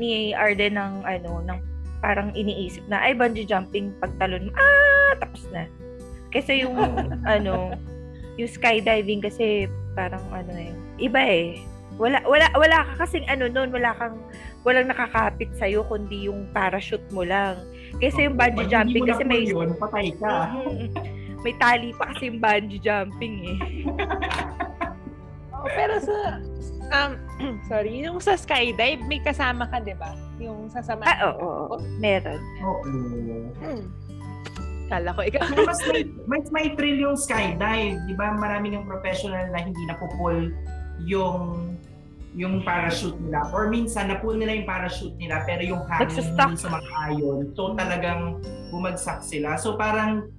ni 0.00 0.32
Arden 0.32 0.80
ng 0.80 0.94
ano, 1.04 1.44
ng 1.44 1.60
parang 2.00 2.32
iniisip 2.32 2.80
na 2.88 3.04
ay 3.04 3.12
bungee 3.12 3.44
jumping 3.44 3.92
pagtalon 4.00 4.48
ah, 4.56 5.12
tapos 5.20 5.44
na. 5.52 5.68
Kasi 6.32 6.64
yung 6.64 6.74
ano, 7.36 7.76
yung 8.40 8.50
skydiving 8.50 9.20
kasi 9.20 9.68
parang 9.92 10.24
ano 10.32 10.52
eh, 10.56 10.72
iba 10.96 11.20
eh. 11.20 11.60
Wala 12.00 12.24
wala 12.24 12.48
wala 12.56 12.88
ka 12.88 13.04
kasing 13.04 13.28
ano 13.28 13.52
noon, 13.52 13.68
wala 13.68 13.92
kang 13.92 14.16
walang 14.64 14.88
nakakapit 14.88 15.52
sa 15.60 15.68
kundi 15.68 16.32
yung 16.32 16.48
parachute 16.56 17.04
mo 17.12 17.20
lang. 17.20 17.60
Kasi 18.00 18.24
yung 18.24 18.40
bungee 18.40 18.64
Pag 18.64 18.72
jumping 18.72 19.04
kasi 19.04 19.22
may 19.28 19.44
yun, 19.44 19.76
patay 19.76 20.08
ka. 20.16 20.56
May 21.44 21.56
tali 21.60 21.92
pa 21.92 22.08
kasi 22.16 22.32
yung 22.32 22.40
bungee 22.40 22.80
jumping 22.80 23.36
eh. 23.44 23.58
oh, 25.70 25.76
pero 25.78 25.94
sa, 26.02 26.18
um, 26.90 27.12
sorry, 27.70 28.02
yung 28.02 28.18
sa 28.18 28.34
skydive, 28.34 29.00
may 29.06 29.22
kasama 29.22 29.70
ka, 29.70 29.78
di 29.80 29.94
ba? 29.94 30.12
Yung 30.42 30.66
sasama. 30.68 31.06
Ah, 31.06 31.30
oo, 31.30 31.38
oo, 31.38 31.64
oo. 31.72 31.76
meron. 32.02 32.40
Oo. 32.64 32.82
Hmm. 33.60 33.84
Kala 34.90 35.14
ko 35.14 35.22
ikaw. 35.22 35.46
Pero 35.46 35.70
mas 35.70 35.80
may, 35.86 36.02
mas 36.26 36.46
may 36.50 36.66
thrill 36.74 36.98
yung 36.98 37.14
skydive. 37.14 37.94
Di 38.10 38.14
ba 38.18 38.34
maraming 38.34 38.74
yung 38.74 38.86
professional 38.90 39.46
na 39.54 39.62
hindi 39.62 39.78
napupull 39.86 40.50
yung 41.06 41.70
yung 42.34 42.62
parachute 42.62 43.18
nila. 43.18 43.50
Or 43.50 43.66
minsan, 43.70 44.06
napull 44.06 44.38
nila 44.38 44.62
yung 44.62 44.68
parachute 44.68 45.14
nila 45.18 45.42
pero 45.46 45.62
yung 45.66 45.82
hangin 45.86 46.10
Nagsustuck. 46.10 46.48
hindi 46.54 46.62
sumang-ayon. 46.62 47.38
So 47.58 47.74
talagang 47.74 48.38
bumagsak 48.70 49.26
sila. 49.26 49.58
So 49.58 49.74
parang 49.74 50.30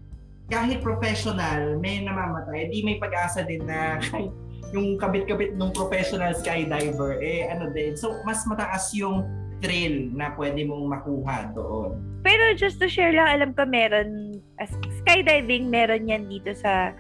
kahit 0.51 0.83
professional, 0.83 1.79
may 1.79 2.03
namamatay, 2.03 2.71
di 2.71 2.83
may 2.83 2.99
pag-asa 2.99 3.43
din 3.43 3.63
na 3.63 3.95
kahit 4.03 4.31
yung 4.71 4.95
kabit-kabit 4.95 5.53
ng 5.53 5.71
professional 5.71 6.31
skydiver, 6.33 7.19
eh 7.19 7.45
ano 7.45 7.69
din. 7.69 7.93
So 7.93 8.19
mas 8.21 8.43
mataas 8.43 8.91
yung 8.91 9.27
thrill 9.59 10.09
na 10.11 10.33
pwede 10.33 10.63
mong 10.63 10.89
makuha 10.89 11.51
doon. 11.51 11.99
Pero 12.21 12.53
just 12.53 12.77
to 12.77 12.87
share 12.87 13.11
lang, 13.11 13.29
alam 13.29 13.51
ko 13.51 13.63
meron, 13.63 14.31
as 14.57 14.71
skydiving, 14.99 15.67
meron 15.67 16.05
yan 16.05 16.25
dito 16.25 16.51
sa 16.51 16.93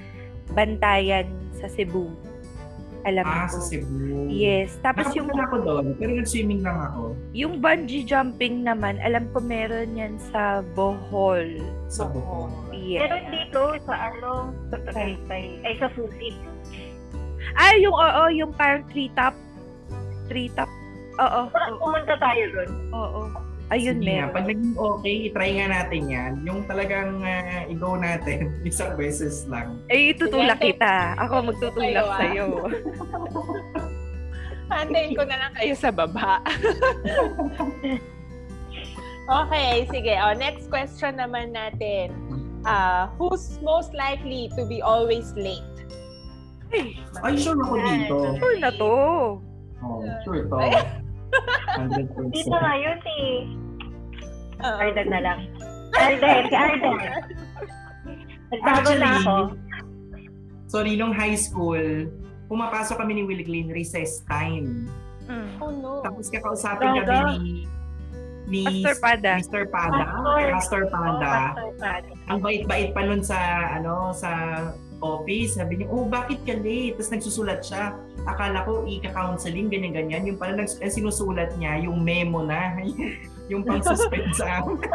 Bantayan 0.51 1.25
sa 1.53 1.65
Cebu. 1.65 2.11
Alam 3.01 3.25
Ah, 3.25 3.49
ko. 3.49 3.57
sa 3.57 3.61
Cebu. 3.65 4.29
Yes. 4.29 4.77
Tapos 4.77 5.09
yung, 5.11 5.25
Nakapunta 5.25 5.41
na 5.41 5.47
ako 5.47 5.57
doon, 5.63 5.85
pero 5.97 6.11
nag-swimming 6.13 6.61
lang 6.61 6.77
ako 6.77 7.17
yung 7.33 7.57
bungee 7.57 8.05
jumping 8.05 8.61
naman, 8.61 9.01
alam 9.01 9.25
ko 9.31 9.41
meron 9.41 9.95
yan 9.95 10.21
sa 10.21 10.61
Bohol. 10.75 11.57
sa 11.87 12.05
Bohol. 12.05 12.53
Yes. 12.71 13.01
Meron 13.01 13.25
dito 13.27 13.61
sa 13.83 13.93
ano, 14.07 14.31
sa 14.69 14.77
Taytay, 14.85 15.45
ay 15.65 15.73
sa 15.77 15.89
Susit. 15.91 16.37
Ah, 17.53 17.75
yung 17.75 17.91
oo, 17.91 18.23
yung 18.29 18.51
parang 18.53 18.85
tree 18.87 19.11
top. 19.11 19.33
Tree 20.27 20.49
top. 20.51 20.69
Oo, 21.17 21.49
Parang 21.49 21.77
pumunta 21.77 22.13
tayo 22.15 22.43
doon. 22.49 22.71
oo. 22.91 23.21
Ayun, 23.71 23.97
Sige 23.97 24.11
nga, 24.11 24.27
meron. 24.27 24.35
pag 24.35 24.45
naging 24.45 24.75
okay, 24.75 25.17
try 25.31 25.49
nga 25.55 25.67
natin 25.71 26.01
yan. 26.05 26.31
Yung 26.43 26.59
talagang 26.67 27.23
uh, 27.23 27.63
i-go 27.65 27.95
natin, 27.95 28.51
isang 28.67 28.93
beses 28.95 29.47
lang. 29.47 29.79
Ay, 29.87 30.11
tutulak 30.11 30.59
Sige, 30.59 30.75
kita. 30.75 31.15
Ako 31.15 31.33
magtutulak 31.47 31.95
Tayo, 31.95 32.03
ah. 32.03 32.17
sa'yo. 32.19 32.47
Antayin 34.67 35.15
ko 35.15 35.23
na 35.23 35.35
lang 35.37 35.51
kayo 35.55 35.73
sa 35.75 35.87
baba. 35.87 36.39
okay, 39.43 39.87
sige. 39.87 40.13
Oh, 40.19 40.35
next 40.35 40.67
question 40.67 41.15
naman 41.15 41.51
natin. 41.51 42.11
Uh, 42.61 43.09
who's 43.15 43.57
most 43.59 43.91
likely 43.91 44.47
to 44.53 44.63
be 44.65 44.79
always 44.79 45.33
late? 45.35 45.70
Ay, 47.21 47.33
sure 47.35 47.59
ako 47.59 47.75
dito. 47.83 48.17
Sure 48.39 48.57
na 48.59 48.71
to. 48.75 48.93
Oh, 49.81 50.01
sure 50.23 50.43
to. 50.47 50.57
100%. 50.57 52.31
Dito 52.31 52.55
nga 52.55 52.73
yun 52.75 52.99
eh. 53.03 53.33
Uh, 54.61 54.75
Arden 54.77 55.07
na 55.09 55.19
lang. 55.19 55.39
Arden, 55.95 56.41
si 56.47 56.55
Arden. 56.55 56.97
Nagtago 58.51 58.91
na 58.99 59.09
ako. 59.19 59.35
Sorry, 60.71 60.95
nung 60.95 61.15
high 61.15 61.35
school, 61.35 62.07
pumapasok 62.51 62.99
kami 62.99 63.19
ni 63.19 63.23
Willie 63.27 63.47
Glenn 63.47 63.71
recess 63.71 64.23
time. 64.27 64.87
Mm. 65.31 65.49
oh 65.63 65.71
no. 65.71 65.91
Tapos 66.03 66.27
kakausapin 66.27 66.99
Talaga? 66.99 67.07
kami 67.07 67.35
ni 67.39 67.55
ni 68.51 68.61
Pastor 68.67 68.95
Pada. 68.99 69.31
Mr. 69.39 69.63
Pada, 69.71 70.03
Pastor. 70.03 70.51
Pastor 70.51 70.83
Pada. 70.91 71.31
Oh, 71.31 71.71
Pastor 71.71 71.71
Pat. 71.79 72.03
ang 72.27 72.39
bait-bait 72.43 72.89
pa 72.91 73.01
nun 73.07 73.23
sa 73.23 73.39
ano 73.79 74.11
sa 74.11 74.31
office. 75.01 75.57
Sabi 75.57 75.81
niya, 75.81 75.87
oh, 75.91 76.07
bakit 76.07 76.41
ka 76.47 76.55
late? 76.55 76.95
Tapos 76.95 77.11
nagsusulat 77.11 77.59
siya. 77.65 77.97
Akala 78.29 78.63
ko 78.63 78.85
ika-counseling, 78.85 79.67
ganyan-ganyan. 79.67 80.23
Yung 80.29 80.37
pala 80.39 80.63
nags- 80.63 80.79
eh, 80.79 80.87
sinusulat 80.87 81.57
niya, 81.57 81.83
yung 81.83 81.99
memo 82.01 82.45
na. 82.45 82.77
yung 83.51 83.67
pang-suspend 83.67 84.31
sa 84.37 84.63
amin. 84.63 84.79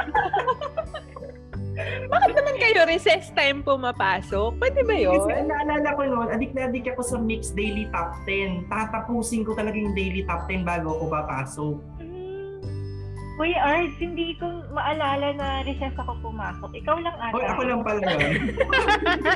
Bakit 2.08 2.32
naman 2.32 2.56
kayo 2.56 2.88
recess 2.88 3.28
time 3.36 3.60
pumapasok? 3.60 4.56
Pwede 4.56 4.80
ba 4.88 4.96
yun? 4.96 5.20
Kasi 5.20 5.44
naalala 5.44 5.88
ko 5.92 6.02
noon, 6.08 6.28
adik 6.32 6.56
na 6.56 6.72
adik 6.72 6.88
ako 6.96 7.02
sa 7.04 7.16
Mix 7.20 7.52
Daily 7.52 7.84
Top 7.92 8.16
10. 8.24 8.72
Tatapusin 8.72 9.44
ko 9.44 9.52
talaga 9.52 9.76
yung 9.76 9.92
Daily 9.92 10.24
Top 10.24 10.48
10 10.48 10.64
bago 10.64 10.96
ako 10.96 11.04
papasok. 11.12 11.76
Uy, 13.36 13.52
Ards, 13.52 13.92
hindi 14.00 14.32
ko 14.40 14.48
maalala 14.72 15.36
na 15.36 15.60
recess 15.68 15.92
ako 16.00 16.16
pumasok. 16.24 16.72
Ikaw 16.72 16.96
lang 17.04 17.16
ata. 17.20 17.36
Hoy, 17.36 17.44
ako 17.44 17.62
lang 17.68 17.80
pala 17.84 18.00
yun. 18.16 18.32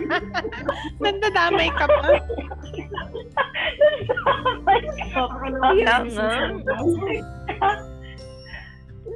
Nandadamay 1.04 1.68
ka 1.76 1.84
pa. 1.84 2.08
Ako 5.20 5.36
lang 5.52 5.60
Kaya 5.60 5.84
pala 5.84 6.08
nga. 6.16 6.32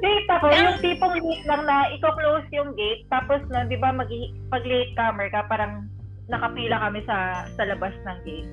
Late 0.05 0.29
ako. 0.29 0.45
Yung 0.53 0.79
tipong 0.85 1.15
late 1.17 1.45
lang 1.49 1.63
na 1.65 1.89
i-close 1.89 2.49
yung 2.53 2.77
gate. 2.77 3.09
Tapos 3.09 3.41
na, 3.49 3.65
di 3.65 3.81
ba, 3.81 3.89
mag 3.89 4.09
pag 4.53 4.63
late 4.69 4.93
comer 4.93 5.33
ka, 5.33 5.49
parang 5.49 5.89
nakapila 6.25 6.81
kami 6.81 7.05
sa 7.05 7.45
sa 7.53 7.63
labas 7.63 7.93
ng 8.01 8.19
gate. 8.23 8.51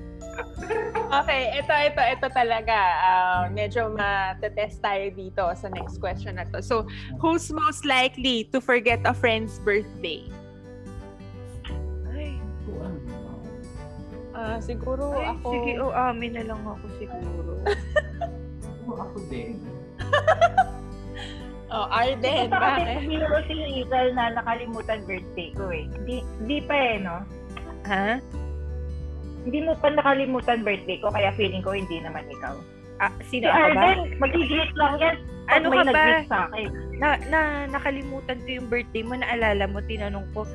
Okay, 1.13 1.53
ito, 1.53 1.69
ito, 1.69 2.01
ito 2.01 2.27
talaga. 2.31 2.77
Uh, 3.01 3.43
medyo 3.49 3.93
matetest 3.93 4.81
tayo 4.81 5.09
dito 5.09 5.45
sa 5.53 5.69
next 5.69 5.97
question 5.97 6.37
na 6.37 6.45
to. 6.49 6.57
So, 6.57 6.89
who's 7.21 7.53
most 7.53 7.85
likely 7.85 8.49
to 8.49 8.57
forget 8.57 8.97
a 9.05 9.13
friend's 9.13 9.61
birthday? 9.61 10.25
Ay, 12.09 12.41
Ah, 14.33 14.57
siguro 14.57 15.13
ay, 15.13 15.37
ako. 15.37 15.47
sige, 15.51 15.71
oh, 15.77 15.93
amin 15.93 16.33
na 16.33 16.43
lang 16.49 16.61
ako 16.65 16.85
siguro. 16.97 17.51
Ako, 18.81 18.91
ako 19.05 19.17
din. 19.29 19.61
Oh, 21.73 21.89
Arden, 21.89 22.21
Ito 22.21 22.53
kasi 22.53 22.81
bakit? 22.85 23.01
siguro 23.01 23.35
si 23.49 23.53
Hazel 23.57 24.13
na 24.13 24.37
nakalimutan 24.37 25.01
birthday 25.09 25.49
ko 25.57 25.73
eh. 25.73 25.89
Hindi, 25.89 26.21
hindi 26.37 26.57
pa 26.61 26.75
eh, 26.77 27.01
no? 27.01 27.25
Ha? 27.85 28.17
Hindi 29.43 29.59
mo 29.59 29.73
pa 29.75 29.89
nakalimutan 29.89 30.63
birthday 30.63 30.97
ko, 30.97 31.11
kaya 31.11 31.29
feeling 31.35 31.59
ko 31.59 31.71
hindi 31.71 31.99
naman 31.99 32.23
ikaw. 32.29 32.55
Ah, 32.97 33.11
Si 33.25 33.37
sino 33.37 33.49
ako 33.49 33.67
ba? 33.75 33.89
Mag-greet 34.21 34.71
lang 34.73 34.93
yan. 34.97 35.15
Pag 35.43 35.59
Ano 35.59 35.65
may 35.67 35.77
ka 35.81 35.91
ba? 35.91 36.05
sa 36.23 36.37
akin. 36.47 36.67
Na, 36.95 37.09
na, 37.27 37.39
nakalimutan 37.67 38.39
ko 38.39 38.49
yung 38.53 38.67
birthday 38.71 39.03
mo, 39.03 39.13
naalala 39.13 39.67
mo, 39.67 39.83
tinanong 39.83 40.25
ko, 40.31 40.47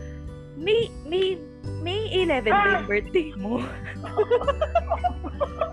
May, 0.56 0.88
May, 1.04 1.36
May 1.78 2.10
11 2.26 2.48
ba 2.48 2.74
yung 2.74 2.88
birthday 2.88 3.28
mo? 3.36 3.58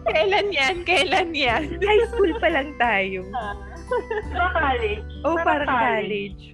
Kailan 0.05 0.47
yan? 0.51 0.83
Kailan 0.83 1.29
yan? 1.33 1.79
High 1.81 2.05
school 2.07 2.33
pa 2.37 2.47
lang 2.47 2.75
tayo. 2.77 3.25
Sa 4.29 4.45
college. 4.51 5.05
Oh, 5.23 5.35
Parang 5.35 5.65
parang 5.65 5.69
college. 5.69 6.53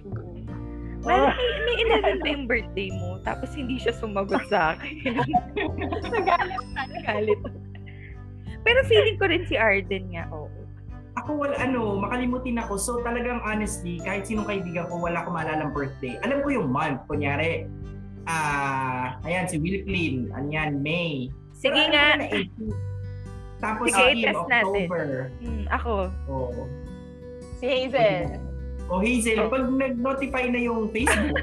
Oo. 1.02 1.10
Lalo, 1.10 1.34
may, 1.34 1.50
may 1.66 1.76
11 2.18 2.22
ba 2.22 2.28
yung 2.30 2.46
birthday 2.46 2.88
mo? 2.94 3.18
Tapos 3.26 3.50
hindi 3.58 3.76
siya 3.82 3.92
sumagot 3.98 4.42
sa 4.46 4.78
akin. 4.78 4.94
Nagalit 6.14 6.62
ka. 6.74 6.82
Galit. 7.02 7.40
Pero 8.62 8.78
feeling 8.86 9.18
ko 9.18 9.26
rin 9.26 9.42
si 9.50 9.58
Arden 9.58 10.14
nga, 10.14 10.30
oo. 10.30 10.46
Ako 11.18 11.44
wala 11.44 11.58
ano, 11.58 11.98
makalimutin 11.98 12.62
ako. 12.62 12.78
So 12.78 12.90
talagang 13.02 13.42
honestly, 13.42 13.98
kahit 14.00 14.30
sinong 14.30 14.46
kaibigan 14.46 14.86
ko, 14.86 15.02
wala 15.02 15.26
ko 15.26 15.34
maalala 15.34 15.68
birthday. 15.74 16.16
Alam 16.22 16.40
ko 16.46 16.48
yung 16.54 16.68
month. 16.70 17.02
Kunyari, 17.10 17.66
ah, 18.30 19.18
ayan, 19.26 19.50
si 19.50 19.58
Will 19.58 19.82
Clean. 19.84 20.30
Ano 20.32 20.48
yan, 20.48 20.80
May. 20.80 21.28
Sige 21.52 21.74
Pero 21.74 21.92
nga. 21.92 22.06
na 22.16 22.26
18. 22.30 22.92
Tapos 23.62 23.86
Sige, 23.90 23.98
si 24.02 24.14
Kim, 24.18 24.26
test 24.26 24.44
natin. 24.50 24.66
October. 24.66 25.06
Hmm, 25.38 25.64
ako. 25.70 25.94
Oh. 26.26 26.66
Si 27.62 27.64
Hazel. 27.66 28.51
O 28.86 28.98
Hazel, 28.98 29.38
Oh. 29.38 29.48
pag 29.48 29.64
nag-notify 29.64 30.46
na 30.46 30.60
yung 30.60 30.88
Facebook, 30.88 31.38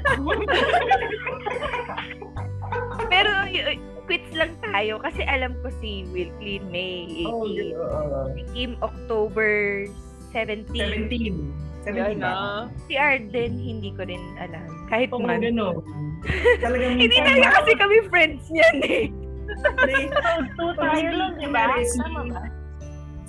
Pero 3.08 3.30
y- 3.44 3.74
y- 3.74 3.82
quits 4.04 4.30
lang 4.32 4.54
tayo 4.60 4.98
kasi 4.98 5.22
alam 5.22 5.54
ko 5.60 5.70
si 5.78 6.02
Will 6.08 6.30
Clean 6.36 6.62
May 6.68 7.06
18. 7.26 7.26
oh, 7.26 7.46
uh, 7.80 8.26
Si 8.32 8.42
Kim 8.52 8.72
October 8.80 9.86
17. 10.30 11.10
17. 11.10 11.50
17 11.80 11.96
Yan 11.96 12.18
ba? 12.18 12.28
na. 12.28 12.32
Si 12.84 12.94
Arden 12.94 13.52
hindi 13.56 13.90
ko 13.90 14.04
rin 14.04 14.20
alam. 14.36 14.66
Kahit 14.86 15.10
Oo, 15.10 15.18
man. 15.18 15.40
gano'n. 15.40 15.80
Talagang 16.60 16.94
Hindi 17.00 17.16
talaga 17.16 17.40
na- 17.40 17.54
kasi 17.56 17.70
kami 17.74 17.96
friends 18.06 18.44
niyan 18.48 18.76
eh. 18.84 19.04
Two 20.54 20.70
tayo 20.76 21.06
nun, 21.10 21.32
di 21.34 21.48
ba? 21.48 21.66
Kunwari, 21.66 21.82
si, 21.84 21.98
Tama 21.98 22.22
ba? 22.28 22.42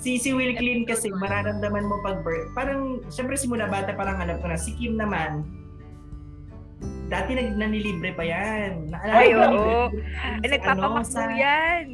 Si, 0.02 0.18
si 0.18 0.34
Will 0.34 0.58
Clean 0.58 0.82
kasi 0.82 1.08
mararamdaman 1.14 1.86
mo 1.86 2.02
pag 2.02 2.26
birth. 2.26 2.50
Parang, 2.58 2.98
syempre 3.08 3.38
simula 3.38 3.70
bata 3.70 3.94
parang 3.94 4.18
alam 4.18 4.42
ko 4.42 4.50
na. 4.50 4.58
Si 4.58 4.74
Kim 4.74 4.98
naman, 4.98 5.46
dati 7.06 7.38
nag 7.38 7.54
nanilibre 7.54 8.10
pa 8.18 8.26
yan. 8.26 8.90
Naalala 8.90 9.14
Ay, 9.14 9.30
oo. 9.38 9.94
Eh, 10.42 10.58
sa 10.58 10.74
ano, 10.74 11.34
yan. 11.38 11.86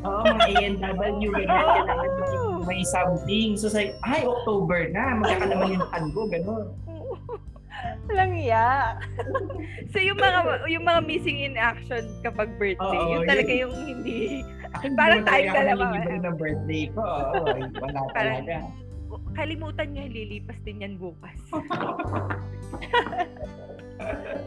Oo, 0.00 0.24
mga 0.24 0.46
ANW, 0.64 1.28
ganyan, 1.36 1.68
kailangan 1.76 2.10
may 2.64 2.82
something. 2.88 3.58
So, 3.58 3.68
say, 3.68 3.92
ay, 4.06 4.24
October 4.24 4.88
na, 4.88 5.18
magkakalaman 5.18 6.08
ko, 6.14 6.24
gano'n. 6.32 6.66
Walang 8.06 8.34
iya. 8.34 8.98
So 9.90 9.98
yung 9.98 10.16
mga 10.16 10.38
yung 10.68 10.84
mga 10.84 11.00
missing 11.02 11.38
in 11.40 11.54
action 11.54 12.04
kapag 12.20 12.54
birthday, 12.56 12.98
Oo, 12.98 13.12
yun 13.16 13.22
talaga 13.24 13.50
yun. 13.50 13.60
yung 13.66 13.74
hindi 13.86 14.42
Akin, 14.70 14.94
Parang 14.94 15.22
hindi 15.22 15.30
tayong 15.30 15.46
naman 15.46 15.56
talaga 15.56 15.66
dalawa, 15.66 15.82
ako 15.82 15.90
nililibre 15.90 16.14
eh. 16.14 16.22
ng 16.22 16.36
birthday 16.38 16.84
ko. 16.94 17.00
Oo, 17.02 17.38
ay, 17.44 17.62
wala 17.82 17.98
Parang- 18.14 18.14
talaga. 18.14 18.56
kalimutan 19.30 19.86
niya 19.90 20.04
lilipas 20.06 20.58
din 20.62 20.82
yan 20.82 20.94
bukas. 20.94 21.34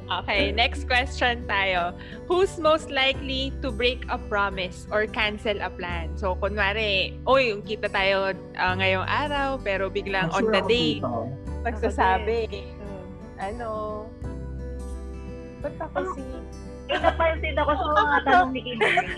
Okay, 0.10 0.50
next 0.50 0.90
question 0.90 1.46
tayo. 1.46 1.94
Who's 2.26 2.58
most 2.58 2.90
likely 2.90 3.54
to 3.62 3.70
break 3.70 4.02
a 4.10 4.18
promise 4.18 4.90
or 4.90 5.06
cancel 5.06 5.62
a 5.62 5.70
plan? 5.70 6.18
So, 6.18 6.34
kunwari, 6.34 7.22
oy, 7.26 7.62
kita 7.62 7.86
tayo 7.88 8.34
ah, 8.58 8.74
ngayong 8.74 9.06
araw, 9.06 9.62
pero 9.62 9.90
biglang 9.90 10.34
I'm 10.34 10.36
on 10.36 10.44
sure 10.44 10.54
the 10.54 10.64
day, 10.66 10.90
dito. 10.98 11.30
magsasabi, 11.62 12.40
hmm, 12.50 12.73
ano, 13.52 13.72
ba't 15.60 15.76
ako 15.80 16.00
si... 16.16 16.24
Eh, 16.92 17.00
napansin 17.00 17.56
ako 17.56 17.72
sa 17.80 17.86
mga 17.96 18.18
tanong 18.28 18.52
ni 18.52 18.62
Kimberly. 18.64 19.16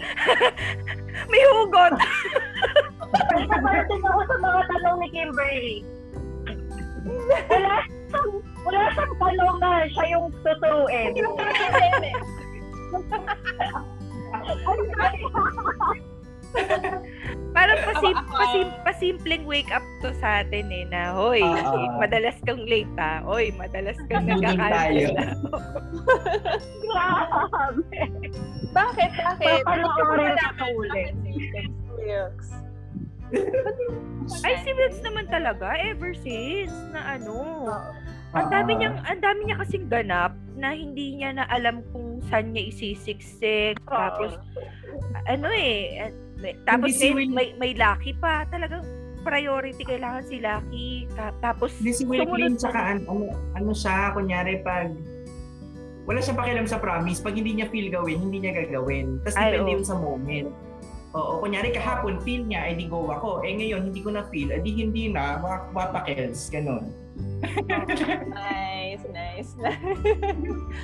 May 1.34 1.44
hugot! 1.50 1.94
Eh, 3.34 3.46
napansin 3.50 4.01
ako 4.05 4.22
sa 4.25 4.35
mga 4.42 4.61
tanong 4.70 4.98
ni 5.01 5.07
Kimberly. 5.14 5.77
Wala 7.50 7.74
siyang, 7.85 8.31
wala 8.66 8.81
siyang 8.94 9.14
tanong 9.18 9.55
na 9.61 9.72
siya 9.90 10.05
yung 10.14 10.25
tuturuin. 10.42 11.11
Parang 11.14 11.57
pasim, 11.61 11.94
Ako- 14.35 16.14
ako- 16.55 18.31
pasim, 18.31 18.68
pasimpleng 18.83 19.44
wake 19.44 19.72
up 19.72 19.83
to 20.00 20.11
sa 20.15 20.41
atin 20.41 20.68
eh 20.68 20.85
na, 20.85 21.11
hoy, 21.11 21.39
Oo. 21.39 21.98
madalas 21.98 22.35
kang 22.44 22.61
late 22.61 22.91
ha. 22.96 23.22
Hoy, 23.22 23.51
madalas 23.51 23.96
kang 24.07 24.25
Budol 24.25 24.44
nagkakancel 24.44 24.72
tayo. 24.72 25.07
na. 25.11 25.25
Grabe. 26.81 28.00
Bakit? 28.77 29.11
Bakit? 29.15 29.61
Papanoorin 29.63 30.35
sa 30.35 30.65
ulit. 30.75 31.13
Ay, 34.41 34.53
si 34.61 34.72
Wilkes 34.72 35.01
naman 35.01 35.25
talaga, 35.27 35.75
ever 35.77 36.11
since 36.13 36.74
na 36.91 37.15
ano. 37.15 37.68
Ang 38.35 38.46
Ah, 38.46 38.51
dami 38.51 38.75
niyang, 38.75 39.00
ang 39.01 39.20
dami 39.20 39.48
niya 39.48 39.63
kasing 39.63 39.87
ganap 39.87 40.35
na 40.53 40.75
hindi 40.75 41.15
niya 41.15 41.31
na 41.33 41.48
alam 41.48 41.79
kung 41.89 42.20
saan 42.27 42.51
niya 42.51 42.68
isisiksik. 42.68 43.79
Tapos, 43.87 44.35
ano 45.25 45.48
eh, 45.50 46.11
at- 46.37 46.59
tapos 46.65 46.91
si 46.91 47.07
eh, 47.07 47.13
Will- 47.13 47.31
may, 47.31 47.53
may 47.55 47.71
Lucky 47.74 48.13
pa. 48.13 48.43
Talagang 48.45 48.83
priority 49.21 49.81
kailangan 49.81 50.24
si 50.24 50.37
Lucky. 50.37 50.89
Ta- 51.11 51.33
tapos, 51.39 51.74
Hindi 51.75 51.91
si 51.91 52.03
Will 52.03 52.21
sumunod 52.21 52.35
Clean, 52.35 52.53
pa- 52.53 52.61
tsaka 52.61 52.79
an- 52.85 53.05
ano, 53.05 53.25
ano 53.53 53.71
siya, 53.71 54.11
kunyari 54.11 54.61
pag 54.61 54.91
wala 56.05 56.21
siyang 56.21 56.37
pakialam 56.37 56.67
sa 56.69 56.77
promise, 56.77 57.17
pag 57.17 57.33
hindi 57.33 57.57
niya 57.57 57.67
feel 57.67 57.89
gawin, 57.89 58.21
hindi 58.21 58.37
niya 58.39 58.53
gagawin. 58.55 59.17
Tapos 59.21 59.35
depende 59.35 59.71
yun 59.71 59.81
sa 59.81 59.98
moment. 59.98 60.53
Oo, 61.15 61.39
kunyari 61.39 61.71
kahapon 61.71 62.19
feel 62.21 62.43
niya, 62.43 62.67
edi 62.67 62.85
go 62.85 63.07
ako. 63.07 63.41
Eh 63.41 63.55
ngayon, 63.55 63.89
hindi 63.89 64.03
ko 64.03 64.11
na 64.11 64.27
feel, 64.29 64.51
edi 64.51 64.75
hindi 64.75 65.09
na, 65.09 65.39
mga 65.39 65.57
wapakels, 65.71 66.51
ganun. 66.51 66.91
Nice, 68.27 69.01
nice. 69.09 69.51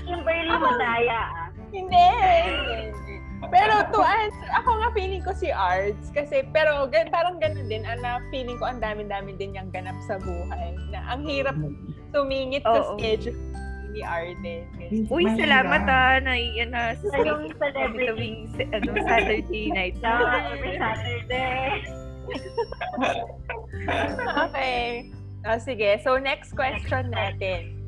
Kimberly 0.01 0.49
Madaya. 0.49 1.21
ah. 1.21 1.47
hindi, 1.69 2.07
hindi, 2.41 2.75
hindi. 2.87 3.10
Pero 3.49 3.73
to 3.89 4.05
answer, 4.05 4.49
ako 4.53 4.69
nga 4.77 4.89
feeling 4.93 5.23
ko 5.25 5.33
si 5.33 5.49
Arts 5.49 6.13
kasi 6.13 6.45
pero 6.53 6.85
gan, 6.85 7.09
parang 7.09 7.41
ganun 7.41 7.65
din, 7.65 7.81
ang 7.89 7.97
na 8.05 8.21
feeling 8.29 8.61
ko 8.61 8.69
ang 8.69 8.77
dami-dami 8.77 9.33
din 9.41 9.57
yung 9.57 9.73
ganap 9.73 9.97
sa 10.05 10.21
buhay. 10.21 10.77
Na 10.93 11.01
ang 11.09 11.25
hirap 11.25 11.57
tumingit 12.13 12.61
sa 12.61 12.85
Oo. 12.85 12.99
schedule 12.99 13.39
ni 13.91 14.01
Arden. 14.05 14.63
Uy, 15.11 15.27
salamat 15.35 15.83
ah, 15.83 16.15
na 16.23 16.33
yan 16.37 16.71
na 16.71 16.95
sa 16.95 17.11
Sa 17.11 17.17
yung 17.27 17.51
celebrity. 17.59 18.47
ano, 18.71 18.91
Saturday 19.03 19.67
night. 19.73 19.95
Sa 20.03 20.11
every 20.55 20.79
Saturday. 20.79 21.83
okay. 24.47 25.11
Oh, 25.43 25.59
sige. 25.59 25.99
So, 26.05 26.21
next 26.21 26.55
question 26.55 27.11
natin. 27.11 27.83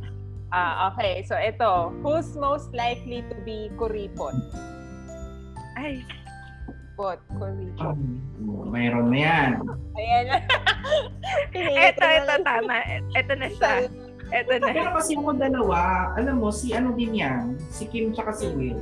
Ah, 0.51 0.91
okay. 0.91 1.23
So, 1.23 1.39
ito. 1.39 1.95
Who's 2.03 2.35
most 2.35 2.75
likely 2.75 3.23
to 3.31 3.35
be 3.47 3.71
kuripot? 3.79 4.35
Ay, 5.73 6.05
Pot, 6.93 7.17
kuripot. 7.33 7.97
Um, 7.97 8.21
mayroon 8.69 9.09
na 9.09 9.17
yan. 9.17 9.49
Ayan. 9.97 10.25
eto, 11.89 12.05
eto, 12.05 12.33
tama. 12.45 12.77
Eto 13.17 13.33
na 13.33 13.49
siya. 13.49 13.89
Eto 14.29 14.53
na. 14.61 14.65
Pero 14.69 14.89
kasi 14.93 15.17
ako 15.17 15.33
dalawa, 15.33 16.13
alam 16.13 16.37
mo, 16.37 16.53
si 16.53 16.69
ano 16.77 16.93
din 16.93 17.17
yan, 17.17 17.57
si 17.73 17.89
Kim 17.89 18.13
tsaka 18.13 18.29
si 18.37 18.45
Will. 18.53 18.77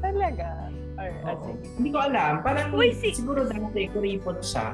Talaga. 0.00 0.48
Or, 0.96 1.08
ah, 1.10 1.32
Oo. 1.36 1.44
sige. 1.44 1.64
Hindi 1.76 1.88
ko 1.92 1.98
alam, 2.00 2.32
parang 2.40 2.68
Uy, 2.72 2.92
si- 2.96 3.12
siguro 3.12 3.44
dati 3.44 3.88
kuripot 3.92 4.40
siya. 4.40 4.72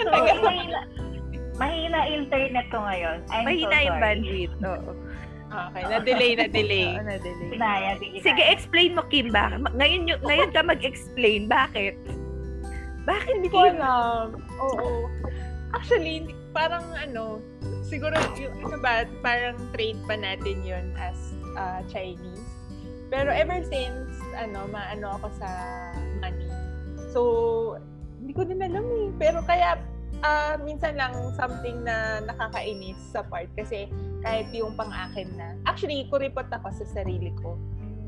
So, 0.00 0.08
mahina, 0.48 0.80
mahina 1.60 2.00
internet 2.08 2.66
ko 2.72 2.80
ngayon. 2.88 3.24
I'm 3.28 3.44
Mahina 3.44 3.76
so 3.76 3.84
yung 3.84 3.98
bandwidth. 4.00 4.54
Oo. 4.64 4.90
Okay. 5.50 5.82
Na-delay, 5.82 6.32
na-delay. 6.38 6.88
Oo, 6.94 7.02
na-delay. 7.02 8.22
Sige, 8.22 8.42
explain 8.46 8.94
mo, 8.94 9.02
Kim, 9.10 9.34
ba? 9.34 9.50
Ngayon, 9.74 10.06
yung, 10.06 10.22
ngayon 10.22 10.50
ka 10.54 10.62
mag-explain. 10.62 11.50
Bakit? 11.50 11.98
Bakit, 13.02 13.34
Hindi 13.34 13.50
ko 13.50 13.66
alam. 13.66 14.38
Oo. 14.62 15.10
Actually, 15.74 16.30
parang 16.54 16.86
ano, 16.94 17.42
siguro 17.82 18.14
yung 18.38 18.54
ano 18.62 18.78
ba, 18.78 19.06
parang 19.26 19.58
trait 19.74 19.98
pa 20.06 20.14
natin 20.14 20.62
yun 20.62 20.94
as 20.94 21.18
uh, 21.58 21.82
Chinese. 21.90 22.46
Pero 23.10 23.34
ever 23.34 23.58
since, 23.66 24.22
ano, 24.38 24.70
maano 24.70 25.18
ako 25.18 25.34
sa 25.34 25.50
money. 26.22 26.46
So, 27.10 27.20
hindi 28.22 28.32
ko 28.38 28.46
din 28.46 28.62
alam 28.62 28.86
eh. 28.86 29.10
Pero 29.18 29.42
kaya, 29.42 29.82
ah, 30.22 30.54
minsan 30.60 30.96
lang 30.96 31.12
something 31.36 31.84
na 31.84 32.24
nakakainis 32.24 32.98
sa 33.12 33.24
part. 33.26 33.48
Kasi 33.56 33.88
kahit 34.24 34.48
yung 34.52 34.76
pang-akin 34.76 35.28
na. 35.36 35.56
Actually, 35.64 36.08
kuripot 36.08 36.48
ako 36.52 36.72
sa 36.72 37.02
sarili 37.02 37.32
ko. 37.40 37.56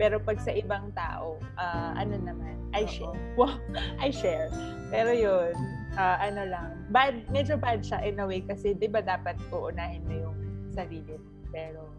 Pero 0.00 0.18
pag 0.18 0.40
sa 0.40 0.52
ibang 0.52 0.90
tao, 0.96 1.36
ah, 1.60 1.92
ano 1.96 2.16
naman, 2.16 2.56
I 2.72 2.88
share. 2.88 3.12
Wow, 3.38 3.60
I 4.00 4.08
share. 4.08 4.48
Pero 4.88 5.12
yun, 5.12 5.52
ah, 5.96 6.16
ano 6.20 6.48
lang, 6.48 6.68
bad, 6.88 7.28
medyo 7.28 7.60
bad 7.60 7.84
siya 7.84 8.00
in 8.04 8.20
a 8.20 8.24
way 8.24 8.40
kasi 8.44 8.72
di 8.76 8.88
ba 8.88 9.04
dapat 9.04 9.36
uunahin 9.52 10.04
mo 10.08 10.14
yung 10.28 10.36
sarili 10.72 11.16
mo. 11.16 11.28
Pero 11.52 11.92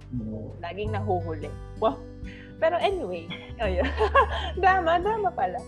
laging 0.62 0.98
nahuhuli. 0.98 1.50
Wow. 1.78 2.02
Pero 2.58 2.80
anyway, 2.80 3.28
ayun. 3.62 3.86
drama, 4.62 4.98
drama 5.02 5.30
pala. 5.34 5.60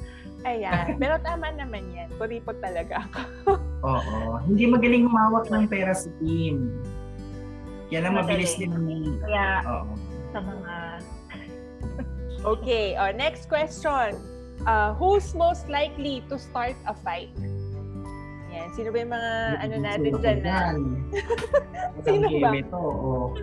Ayan. 0.46 0.96
Pero 1.02 1.18
tama 1.22 1.52
naman 1.52 1.84
yan. 1.92 2.10
Kuripot 2.16 2.58
talaga 2.62 3.04
ako. 3.10 3.60
Oo. 3.86 4.42
Hindi 4.44 4.66
magaling 4.66 5.06
humawak 5.06 5.46
ng 5.48 5.70
pera 5.70 5.94
si 5.94 6.10
Kim. 6.18 6.74
Kaya 7.88 8.10
lang 8.10 8.18
mabilis 8.18 8.58
din 8.58 8.74
ang... 8.74 8.86
Kaya 9.22 9.62
Oo. 9.64 9.94
sa 10.34 10.40
mga 10.42 10.74
Okay, 12.58 12.98
oh, 12.98 13.10
next 13.10 13.46
question. 13.46 14.18
Uh, 14.66 14.94
who's 14.94 15.34
most 15.34 15.70
likely 15.70 16.26
to 16.26 16.38
start 16.38 16.74
a 16.86 16.94
fight? 16.94 17.30
Yan. 18.50 18.72
Sino 18.74 18.90
ba 18.90 18.98
yung 19.02 19.14
mga 19.14 19.32
ano 19.60 19.76
natin 19.78 20.02
Sino 20.10 20.18
dyan 20.18 20.40
ba 20.42 20.48
na? 20.48 20.58
Sino 22.02 22.28
ba? 22.40 22.50
ito, 22.54 22.78
oo. 22.80 23.34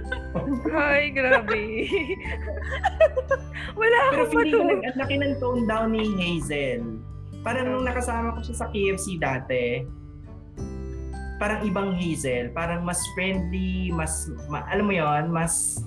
Ay, 0.73 1.13
grabe. 1.13 1.63
Wala 3.81 3.97
Pero 4.11 4.11
akong 4.25 4.31
feeling 4.33 4.53
ko, 4.53 4.59
matu. 4.59 4.71
nag- 4.71 4.85
ang 4.85 4.99
laki 4.99 5.15
ng 5.19 5.35
tone 5.39 5.63
down 5.67 5.89
ni 5.93 6.05
Hazel. 6.17 6.83
Parang 7.43 7.67
nung 7.69 7.85
nakasama 7.85 8.39
ko 8.39 8.41
siya 8.43 8.57
sa 8.57 8.67
KFC 8.71 9.19
dati, 9.19 9.83
parang 11.43 11.67
ibang 11.67 11.99
Hazel. 11.99 12.55
Parang 12.55 12.87
mas 12.87 13.03
friendly, 13.19 13.91
mas, 13.91 14.31
ma- 14.47 14.63
alam 14.71 14.87
mo 14.87 14.95
yon 14.95 15.27
mas 15.35 15.83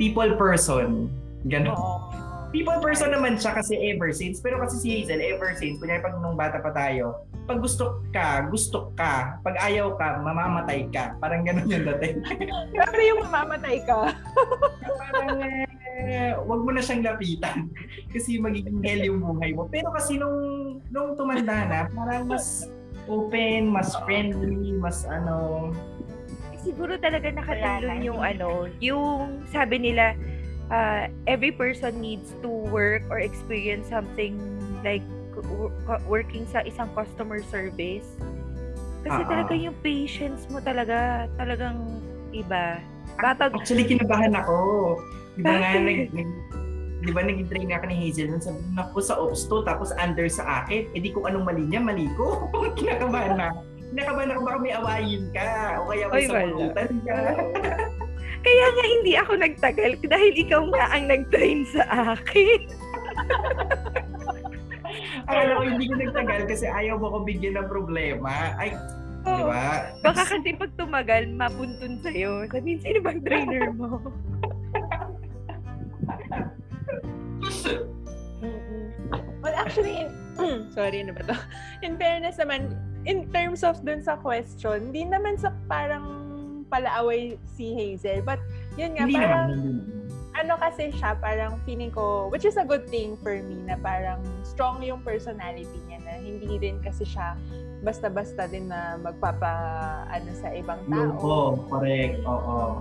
people 0.00 0.32
person. 0.40 1.12
Ganon. 1.52 1.76
Oo. 1.76 2.08
People 2.48 2.80
person 2.80 3.12
naman 3.12 3.36
siya 3.36 3.60
kasi 3.60 3.76
ever 3.92 4.08
since. 4.16 4.40
Pero 4.40 4.56
kasi 4.64 4.80
si 4.80 4.88
Hazel, 4.88 5.20
ever 5.20 5.52
since, 5.60 5.76
kunyari 5.76 6.00
pag 6.00 6.16
nung 6.16 6.38
bata 6.38 6.64
pa 6.64 6.72
tayo, 6.72 7.28
pag 7.44 7.60
gusto 7.60 8.00
ka, 8.08 8.48
gusto 8.48 8.96
ka. 8.96 9.36
Pag 9.44 9.60
ayaw 9.60 10.00
ka, 10.00 10.24
mamamatay 10.24 10.88
ka. 10.88 11.12
Parang 11.20 11.44
ganon 11.44 11.68
yung 11.68 11.84
dating. 11.84 12.24
Grabe 12.78 13.00
yung 13.04 13.20
mamamatay 13.28 13.84
ka. 13.84 14.16
parang 14.80 15.44
eh, 15.94 16.34
wag 16.40 16.60
mo 16.64 16.70
na 16.74 16.82
siyang 16.82 17.06
lapitan 17.06 17.70
kasi 18.14 18.40
magiging 18.40 18.80
hell 18.80 19.02
yung 19.02 19.20
buhay 19.20 19.52
mo. 19.52 19.68
Pero 19.68 19.92
kasi 19.92 20.16
nung 20.16 20.38
nung 20.88 21.14
tumanda 21.14 21.68
na, 21.68 21.80
parang 21.92 22.26
mas 22.26 22.70
open, 23.06 23.70
mas 23.70 23.94
friendly, 24.04 24.74
mas 24.76 25.04
ano, 25.04 25.70
Siguro 26.64 26.96
talaga 26.96 27.28
nakatulong 27.28 27.84
Wala 27.84 28.00
na. 28.00 28.06
yung 28.08 28.20
ano, 28.24 28.48
yung 28.80 29.44
sabi 29.52 29.76
nila, 29.76 30.16
uh, 30.72 31.12
every 31.28 31.52
person 31.52 32.00
needs 32.00 32.32
to 32.40 32.48
work 32.48 33.04
or 33.12 33.20
experience 33.20 33.92
something 33.92 34.40
like 34.80 35.04
working 36.08 36.48
sa 36.48 36.64
isang 36.64 36.88
customer 36.96 37.44
service. 37.52 38.08
Kasi 39.04 39.20
Ah, 39.20 39.28
talaga 39.28 39.52
yung 39.52 39.76
patience 39.84 40.48
mo 40.48 40.64
talaga, 40.64 41.28
talagang 41.36 42.00
iba. 42.32 42.80
Batag, 43.20 43.52
actually 43.52 43.84
kinabahan 43.84 44.32
ako. 44.32 44.96
Di 45.36 45.42
ba 45.44 45.54
nga, 45.60 45.70
nag, 45.76 46.08
di 47.04 47.12
ba 47.12 47.20
naging 47.20 47.48
train 47.52 47.68
ako 47.68 47.84
ni 47.92 47.96
Hazel 48.00 48.32
nun, 48.32 48.40
sabi 48.40 48.64
ko, 48.72 48.98
sa 49.04 49.14
ops 49.20 49.44
to, 49.44 49.60
tapos 49.68 49.92
under 50.00 50.24
sa 50.26 50.64
akin, 50.64 50.88
eh 50.96 51.00
di 51.00 51.12
kung 51.12 51.28
anong 51.28 51.44
mali 51.44 51.68
niya, 51.68 51.84
mali 51.84 52.08
ko. 52.16 52.48
Kinakabahan 52.80 53.36
na. 53.36 53.48
Kinakabahan 53.92 54.32
ako 54.32 54.40
baka 54.48 54.58
may 54.64 54.72
awayin 54.72 55.24
ka, 55.36 55.48
o 55.84 55.92
kaya 55.92 56.04
may 56.08 56.24
sabunutan 56.24 56.92
ka. 57.04 57.16
kaya 58.44 58.66
nga 58.72 58.84
hindi 58.88 59.12
ako 59.16 59.32
nagtagal 59.40 59.90
dahil 60.04 60.32
ikaw 60.36 60.62
nga 60.72 60.84
ang 60.96 61.04
nag-train 61.12 61.60
sa 61.68 61.82
akin. 62.16 62.60
Akala 65.28 65.56
ko 65.56 65.62
hindi 65.64 65.84
ko 65.88 65.94
nagtagal 65.96 66.40
kasi 66.48 66.64
ayaw 66.68 67.00
mo 67.00 67.08
ko 67.12 67.18
bigyan 67.24 67.56
ng 67.60 67.68
problema. 67.68 68.56
Ay, 68.56 68.76
di 69.24 69.32
Oo. 69.40 69.48
ba? 69.48 69.88
Baka 70.04 70.36
kasi 70.36 70.52
pag 70.52 70.72
tumagal, 70.76 71.28
mapuntun 71.32 72.00
sa'yo. 72.04 72.44
Sabihin, 72.52 72.80
sino 72.84 72.98
bang 73.00 73.20
trainer 73.24 73.72
mo? 73.72 74.00
Actually, 79.64 80.04
in, 80.04 80.08
sorry, 80.76 81.00
ano 81.00 81.16
ba 81.16 81.22
to? 81.24 81.36
In 81.80 81.96
fairness 81.96 82.36
naman, 82.36 82.76
in 83.04 83.28
terms 83.32 83.64
of 83.64 83.80
dun 83.80 84.04
sa 84.04 84.16
question, 84.16 84.92
hindi 84.92 85.08
naman 85.08 85.40
sa 85.40 85.52
parang 85.66 86.22
palaaway 86.68 87.36
si 87.48 87.72
Hazel. 87.72 88.20
But, 88.20 88.40
yun 88.76 88.96
nga, 88.96 89.04
Hindi 89.08 89.16
parang, 89.16 89.48
naman, 89.48 89.58
hindi 89.60 89.70
naman. 89.72 90.34
ano 90.34 90.52
kasi 90.58 90.90
siya, 90.90 91.14
parang 91.16 91.62
feeling 91.62 91.92
ko, 91.94 92.28
which 92.28 92.44
is 92.44 92.56
a 92.58 92.66
good 92.66 92.84
thing 92.90 93.14
for 93.20 93.32
me, 93.32 93.56
na 93.64 93.78
parang 93.78 94.20
strong 94.42 94.82
yung 94.82 95.00
personality 95.00 95.78
niya, 95.86 96.00
na 96.02 96.12
hindi 96.18 96.58
rin 96.58 96.82
kasi 96.82 97.06
siya 97.06 97.38
basta-basta 97.84 98.48
din 98.48 98.72
na 98.72 98.96
magpapa, 98.96 99.52
ano, 100.08 100.30
sa 100.40 100.48
ibang 100.56 100.80
Yun 100.88 101.12
tao. 101.14 101.20
po, 101.20 101.34
correct, 101.68 102.16
oo. 102.24 102.80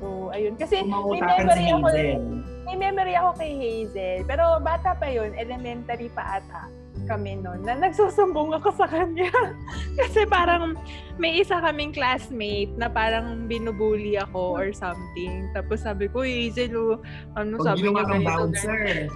So, 0.00 0.28
ayun. 0.32 0.54
Kasi, 0.60 0.84
may 0.84 0.92
Kumautakan 0.92 1.16
si 1.16 1.44
memory 1.44 1.66
ako, 1.72 1.86
Hazel. 1.88 2.20
may 2.66 2.76
memory 2.76 3.14
ako 3.16 3.30
kay 3.40 3.52
Hazel. 3.56 4.18
Pero 4.28 4.44
bata 4.60 4.90
pa 4.96 5.06
yun, 5.08 5.30
elementary 5.36 6.08
pa 6.12 6.42
ata 6.42 6.68
kami 7.06 7.38
noon, 7.38 7.62
na 7.62 7.78
nagsusumbong 7.78 8.56
ako 8.58 8.74
sa 8.74 8.88
kanya. 8.90 9.30
Kasi 10.00 10.26
parang 10.26 10.74
may 11.16 11.38
isa 11.38 11.62
kaming 11.62 11.94
classmate 11.94 12.74
na 12.74 12.90
parang 12.90 13.46
binubuli 13.46 14.18
ako 14.18 14.58
or 14.58 14.68
something. 14.74 15.46
Tapos 15.54 15.86
sabi 15.86 16.10
ko, 16.10 16.26
"Uy, 16.26 16.50
Hazel, 16.50 16.74
oh, 16.74 16.98
ano 17.38 17.62
Pag 17.62 17.78
sabi 17.78 17.94
niya 17.94 18.04
ganito, 18.04 18.26
bouncer. 18.26 18.82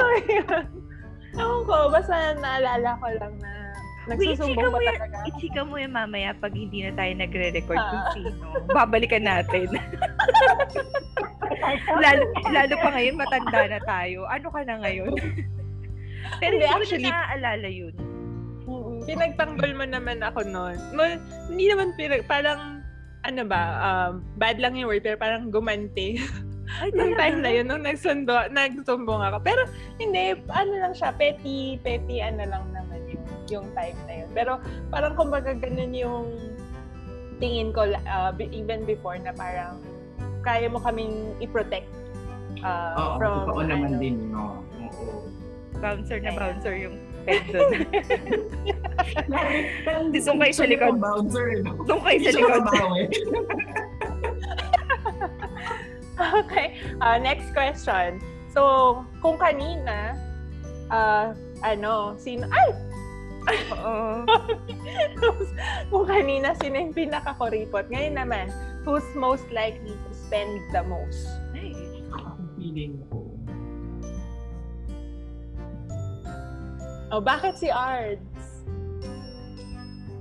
So, 0.00 0.06
yun. 0.32 0.64
Ewan 1.36 1.60
ko, 1.68 1.92
basta 1.92 2.32
naalala 2.40 2.96
ko 2.98 3.06
lang 3.20 3.34
na 3.36 3.59
Wait, 4.02 4.32
nagsusumbong 4.32 4.56
chika 4.56 4.64
pa 4.64 4.70
mo 4.70 4.78
yan, 4.80 4.96
talaga. 4.96 5.16
ichika 5.28 5.60
mo 5.62 5.74
yan 5.76 5.92
mamaya 5.92 6.30
pag 6.32 6.52
hindi 6.52 6.78
na 6.80 6.92
tayo 6.94 7.12
nagre-record 7.14 7.78
kung 7.78 8.00
Ah. 8.00 8.10
sino. 8.10 8.30
Babalikan 8.66 9.22
natin. 9.22 9.68
lalo, 12.00 12.22
lalo 12.48 12.74
pa 12.76 12.88
ngayon, 12.90 13.14
matanda 13.14 13.60
na 13.68 13.80
tayo. 13.82 14.18
Ano 14.26 14.46
ka 14.48 14.60
na 14.62 14.74
ngayon? 14.78 15.12
Pero 16.38 16.54
Hindi, 16.56 16.66
actually- 16.66 17.04
ko 17.04 17.10
na 17.10 17.20
naaalala 17.20 17.68
yun. 17.68 17.94
Pinagtanggol 19.02 19.72
mo 19.74 19.84
naman 19.84 20.22
ako 20.22 20.46
noon. 20.46 20.78
Well, 20.94 21.18
hindi 21.48 21.64
naman 21.66 21.92
pinag, 21.94 22.22
parang 22.24 22.78
ano 23.20 23.42
ba, 23.44 23.60
um, 23.78 24.12
bad 24.38 24.56
lang 24.56 24.74
yung 24.74 24.88
word, 24.88 25.02
pero 25.02 25.18
parang 25.18 25.50
gumanti. 25.50 26.16
Ay, 26.78 26.88
Nung 26.94 27.12
time 27.12 27.42
na 27.42 27.50
yun, 27.50 27.66
nung 27.66 27.82
nagsundo, 27.82 28.46
nagsumbong 28.48 29.20
ako. 29.20 29.42
Pero 29.42 29.66
hindi, 29.98 30.38
ano 30.48 30.72
lang 30.72 30.94
siya, 30.94 31.10
petty, 31.12 31.76
petty 31.82 32.22
ano 32.22 32.46
lang 32.46 32.64
naman 32.70 32.79
yung, 33.50 33.66
time 33.74 33.98
na 34.06 34.24
yun. 34.24 34.28
Pero 34.32 34.62
parang 34.88 35.18
kumbaga 35.18 35.52
ganun 35.52 35.92
yung 35.92 36.26
tingin 37.42 37.72
ko 37.74 37.88
uh, 37.88 38.30
even 38.38 38.84
before 38.84 39.16
na 39.18 39.32
parang 39.34 39.80
kaya 40.40 40.68
mo 40.68 40.80
kaming 40.80 41.36
i-protect 41.40 41.88
uh, 42.64 42.96
Oo, 42.96 43.16
from 43.20 43.34
totoo 43.48 43.62
naman 43.64 43.96
ano, 43.96 44.00
din, 44.00 44.16
no? 44.32 44.64
Oo. 44.80 45.28
Bouncer 45.80 46.20
na 46.20 46.32
Ayan. 46.32 46.40
bouncer 46.40 46.74
yung 46.76 46.96
pet 47.28 47.44
doon. 47.52 47.84
Doon 50.08 50.38
kayo 50.40 50.54
sa 50.56 50.64
likod. 50.64 50.96
Bouncer, 50.96 51.46
no? 51.64 51.72
Doon 51.84 52.00
kayo 52.00 52.16
Hindi 52.16 52.32
sa 52.32 52.38
likod. 52.40 52.64
Okay, 56.20 56.76
uh, 57.00 57.16
next 57.16 57.48
question. 57.56 58.20
So, 58.52 59.00
kung 59.24 59.40
kanina, 59.40 60.12
uh, 60.92 61.32
ano, 61.64 62.12
sino, 62.20 62.44
ay! 62.52 62.76
Oo. 63.48 64.24
kung 65.90 66.06
kanina, 66.06 66.52
sino 66.60 66.76
yung 66.76 66.94
pinakakuripot? 66.94 67.88
Ngayon 67.88 68.14
naman, 68.16 68.46
who's 68.84 69.06
most 69.16 69.46
likely 69.48 69.94
to 69.94 70.10
spend 70.12 70.60
the 70.74 70.82
most? 70.84 71.24
Ay, 71.56 71.72
Ako 72.10 72.42
feeling 72.58 73.00
ko. 73.08 73.30
Oh, 77.10 77.18
bakit 77.18 77.58
si 77.58 77.68
Ards? 77.68 78.62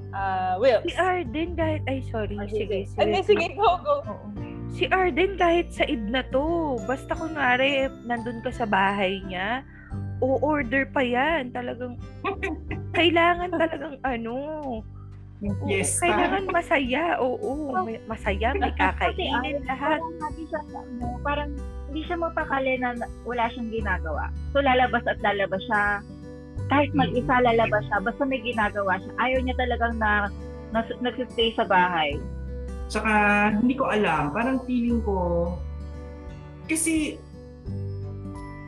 Uh, 0.10 0.58
Will. 0.58 0.82
Si 0.90 0.98
Arden 0.98 1.54
kahit, 1.54 1.86
ay 1.86 2.02
sorry, 2.10 2.34
sige, 2.50 2.90
sige. 2.90 2.98
Ano, 2.98 3.22
sige, 3.22 3.54
go, 3.54 3.78
go. 3.86 4.02
Oo. 4.10 4.26
Si 4.74 4.90
Arden 4.90 5.38
kahit 5.38 5.70
sa 5.70 5.86
id 5.86 6.10
na 6.10 6.26
to, 6.34 6.78
basta 6.90 7.14
kunwari 7.14 7.90
nandun 8.06 8.42
ka 8.42 8.50
sa 8.50 8.66
bahay 8.66 9.22
niya, 9.26 9.62
o-order 10.20 10.88
pa 10.88 11.02
yan. 11.02 11.52
Talagang, 11.52 11.96
kailangan 12.98 13.50
talagang 13.52 13.96
ano, 14.04 14.36
oo, 15.40 15.68
Yes, 15.72 16.04
kailangan 16.04 16.52
masaya, 16.52 17.16
oo, 17.24 17.72
may- 17.88 18.04
masaya, 18.04 18.52
may 18.60 18.76
kakainin 18.76 19.64
Kasi, 19.64 19.64
lahat. 19.64 20.00
Parang 20.04 20.20
hindi 20.28 20.44
siya, 20.52 20.62
ano, 20.76 21.06
parang 21.24 21.50
hindi 21.90 22.02
siya 22.04 22.18
mapakali 22.20 22.74
na 22.76 22.90
na- 23.00 23.12
wala 23.24 23.48
siyang 23.50 23.72
ginagawa. 23.72 24.28
So 24.52 24.60
lalabas 24.60 25.04
at 25.08 25.20
lalabas 25.24 25.64
siya. 25.64 25.84
Kahit 26.68 26.92
mag-isa 26.92 27.40
lalabas 27.40 27.88
siya, 27.88 27.98
basta 28.04 28.24
may 28.28 28.44
ginagawa 28.44 29.00
siya. 29.00 29.12
Ayaw 29.18 29.40
niya 29.42 29.56
talagang 29.58 29.96
na, 29.98 30.28
na 30.76 30.84
nagsistay 31.00 31.56
sa 31.56 31.64
bahay. 31.64 32.20
Tsaka, 32.92 33.10
hindi 33.64 33.74
ko 33.80 33.90
alam. 33.90 34.36
Parang 34.36 34.60
feeling 34.68 35.02
ko, 35.02 35.56
kasi, 36.70 37.18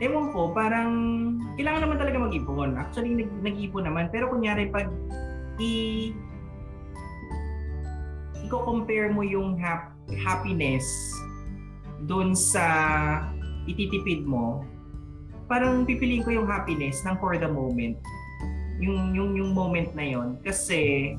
ewan 0.02 0.34
ko, 0.34 0.50
parang, 0.50 0.90
kailangan 1.54 1.86
naman 1.86 1.98
talaga 2.02 2.18
mag-ipon. 2.18 2.74
Actually, 2.74 3.14
nag, 3.22 3.30
nag-ipon 3.38 3.86
naman. 3.86 4.10
Pero 4.10 4.26
kunyari, 4.34 4.66
pag 4.74 4.90
i, 5.62 6.10
i-compare 8.42 9.14
mo 9.14 9.22
yung 9.22 9.54
hap, 9.62 9.94
happiness 10.26 10.84
dun 12.10 12.34
sa 12.34 12.66
ititipid 13.70 14.26
mo, 14.26 14.66
parang 15.46 15.86
pipiliin 15.86 16.26
ko 16.26 16.34
yung 16.34 16.50
happiness 16.50 17.06
ng 17.06 17.14
for 17.22 17.38
the 17.38 17.46
moment. 17.46 17.94
Yung, 18.82 19.14
yung, 19.14 19.38
yung 19.38 19.50
moment 19.54 19.94
na 19.94 20.02
yon 20.02 20.28
Kasi, 20.42 21.14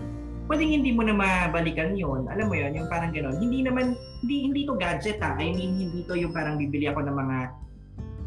pwedeng 0.52 0.76
hindi 0.76 0.91
mo 0.91 1.08
na 1.08 1.15
mabalikan 1.15 1.96
yon 1.96 2.28
Alam 2.28 2.52
mo 2.52 2.56
yon 2.60 2.76
yung 2.76 2.91
parang 2.91 3.15
gano'n. 3.15 3.39
Hindi 3.39 3.63
naman, 3.63 3.96
hindi, 4.19 4.52
hindi 4.52 4.62
to 4.67 4.76
gadget 4.76 5.24
ha. 5.24 5.39
I 5.39 5.56
mean, 5.56 5.80
hindi 5.80 6.04
to 6.04 6.19
yung 6.19 6.36
parang 6.36 6.60
bibili 6.60 6.91
ako 6.91 7.08
ng 7.08 7.15
mga 7.15 7.38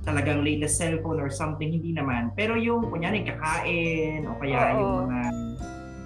talagang 0.06 0.46
latest 0.46 0.78
cellphone 0.78 1.18
or 1.18 1.26
something, 1.28 1.74
hindi 1.74 1.90
naman. 1.90 2.30
Pero 2.38 2.54
yung, 2.54 2.86
kunyari, 2.86 3.26
kakain, 3.26 4.22
o 4.24 4.38
kaya 4.38 4.58
Oo. 4.72 4.78
yung 4.78 4.94
mga, 5.02 5.20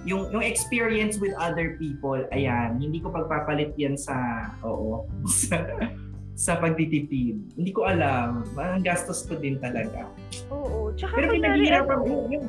yung, 0.01 0.21
yung 0.33 0.43
experience 0.43 1.21
with 1.21 1.31
other 1.37 1.77
people, 1.77 2.17
ayan, 2.33 2.81
hindi 2.81 2.97
ko 2.97 3.13
pagpapalit 3.13 3.77
yan 3.77 3.93
sa, 3.93 4.49
oo, 4.65 5.05
sa, 5.29 5.61
sa 6.49 6.57
pagtitipid. 6.57 7.53
Hindi 7.53 7.71
ko 7.71 7.85
alam. 7.85 8.41
Ang 8.57 8.81
gastos 8.81 9.21
ko 9.29 9.37
din 9.37 9.61
talaga. 9.61 10.09
Oo. 10.49 10.89
Tsaka 10.97 11.21
Pero 11.21 11.37
kunwari, 11.37 11.61
pinaghihirapan 11.61 11.97
ano, 12.01 12.03
ko 12.09 12.13
yun. 12.33 12.45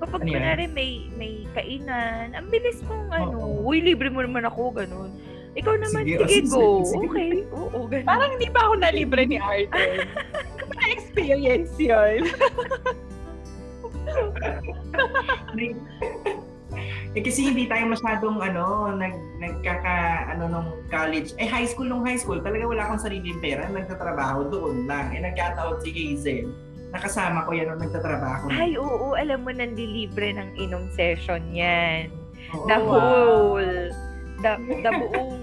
kapag 0.00 0.20
Ano 0.20 0.24
yan? 0.24 0.34
kunwari 0.40 0.64
may, 0.72 0.90
may 1.20 1.32
kainan, 1.52 2.32
ang 2.32 2.48
bilis 2.48 2.80
mong 2.88 3.12
ano, 3.12 3.36
Oo. 3.36 3.68
uy, 3.68 3.84
libre 3.84 4.08
mo 4.08 4.24
naman 4.24 4.48
ako, 4.48 4.72
ganun. 4.72 5.12
Ikaw 5.54 5.70
naman, 5.78 6.02
Sige, 6.02 6.18
sige, 6.18 6.26
sige, 6.34 6.50
go. 6.50 6.82
sige. 6.82 7.06
Okay, 7.06 7.30
oo, 7.52 7.78
ganun. 7.86 8.08
Parang 8.08 8.30
hindi 8.32 8.48
pa 8.48 8.60
ako 8.64 8.74
nalibre 8.80 9.22
ni 9.22 9.36
Arden. 9.44 9.96
Na-experience 10.72 11.74
yun. 11.76 12.20
eh 17.14 17.22
kasi 17.22 17.46
hindi 17.46 17.70
tayo 17.70 17.86
masyadong 17.94 18.42
ano, 18.42 18.90
nag 18.98 19.14
nagkaka 19.38 20.28
ano 20.34 20.44
nung 20.50 20.68
college. 20.90 21.30
Eh 21.38 21.46
high 21.46 21.68
school 21.68 21.86
nung 21.86 22.02
high 22.02 22.18
school, 22.18 22.42
talaga 22.42 22.66
wala 22.66 22.82
akong 22.90 23.02
sariling 23.06 23.38
pera, 23.38 23.70
nagtatrabaho 23.70 24.50
doon 24.50 24.90
lang. 24.90 25.14
Eh 25.14 25.22
nagkataon 25.22 25.78
si 25.80 25.94
Hazel. 25.94 26.50
Nakasama 26.94 27.46
ko 27.46 27.50
yan 27.54 27.74
nung 27.74 27.82
nagtatrabaho. 27.82 28.50
Ay, 28.54 28.78
oo, 28.78 29.18
alam 29.18 29.42
mo, 29.42 29.50
nandilibre 29.50 30.30
ng 30.30 30.54
inom 30.54 30.86
session 30.94 31.42
yan. 31.50 32.06
Oo. 32.54 32.66
The 32.70 32.78
wow. 32.78 32.86
whole, 32.86 33.74
the, 34.38 34.52
the 34.78 34.90
buong, 34.94 35.42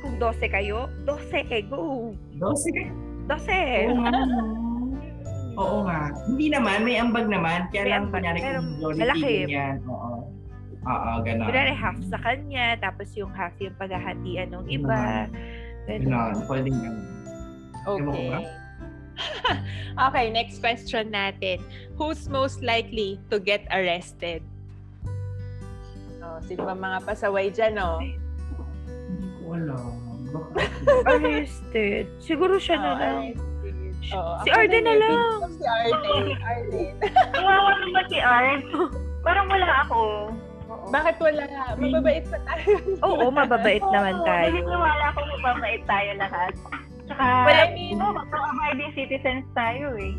kung 0.00 0.14
12 0.16 0.48
kayo, 0.48 0.88
12, 1.04 1.44
eh, 1.52 1.64
go. 1.68 2.16
Dose 2.40 2.72
ka. 2.72 3.07
12. 3.28 3.92
Oo 3.92 3.96
nga. 4.00 4.10
no. 4.10 4.40
Oo 5.58 5.78
nga. 5.84 6.00
Hindi 6.24 6.46
naman, 6.48 6.76
may 6.82 6.96
ambag 6.96 7.26
naman. 7.26 7.66
Kaya 7.68 7.82
May 7.82 7.90
lang 7.90 8.02
ambag, 8.06 8.14
kunyari 8.22 8.38
pero 8.40 8.58
kung 8.58 8.76
Jollibee, 8.78 9.02
malaki. 9.04 9.34
ganyan. 9.44 9.76
Oo. 9.84 10.12
Oo, 10.78 11.10
gano'n. 11.20 11.46
Kunwari, 11.46 11.74
half 11.74 11.98
sa 12.06 12.18
kanya, 12.18 12.66
tapos 12.78 13.12
yung 13.12 13.28
half 13.34 13.52
yung 13.58 13.74
paghahatian 13.76 14.48
ng 14.50 14.64
iba. 14.70 15.26
Ganun. 15.84 16.08
Gano'n. 16.08 16.34
Pwede 16.46 16.68
nga. 16.70 16.90
Ewan 17.84 18.00
ko 18.00 18.10
Okay. 18.10 18.28
ba? 18.30 18.40
okay, 20.08 20.26
next 20.30 20.62
question 20.62 21.10
natin. 21.10 21.58
Who's 21.98 22.30
most 22.30 22.62
likely 22.62 23.18
to 23.28 23.36
get 23.36 23.66
arrested? 23.68 24.46
Oh, 26.22 26.38
sino 26.40 26.62
ba 26.62 26.72
mga 26.72 27.02
pasaway 27.02 27.50
dyan, 27.50 27.74
oh? 27.82 27.98
Hindi 27.98 28.14
ko 29.42 29.58
alam. 29.58 30.07
Arrested. 31.06 32.04
Siguro 32.18 32.56
siya 32.56 32.76
na 32.76 32.88
Oh, 32.88 32.96
lang. 32.96 33.18
Oo, 34.08 34.32
Si 34.40 34.48
Arden 34.48 34.84
na 34.84 34.94
lang. 34.96 35.16
Si 35.58 35.64
Arden. 35.64 36.26
Arden. 36.38 36.92
Kawawa 37.30 37.70
naman 37.76 38.04
si 38.06 38.18
Art. 38.18 38.64
Parang 39.20 39.46
wala 39.46 39.68
ako. 39.84 40.00
Bakit 40.88 41.16
wala? 41.18 41.42
Mababait 41.74 42.24
pa 42.24 42.38
tayo. 42.46 42.72
Oo, 43.02 43.24
mababait 43.28 43.84
naman 43.84 44.16
tayo. 44.22 44.48
Naniniwala 44.54 45.04
ako 45.12 45.18
mababait 45.34 45.82
tayo 45.84 46.10
lahat. 46.16 46.52
Tsaka, 47.04 47.24
Well, 47.44 47.56
I 47.58 47.68
mean- 47.72 47.96
no, 47.96 48.12
abiding 48.14 48.92
citizens 48.94 49.44
tayo 49.52 49.96
eh. 49.96 50.12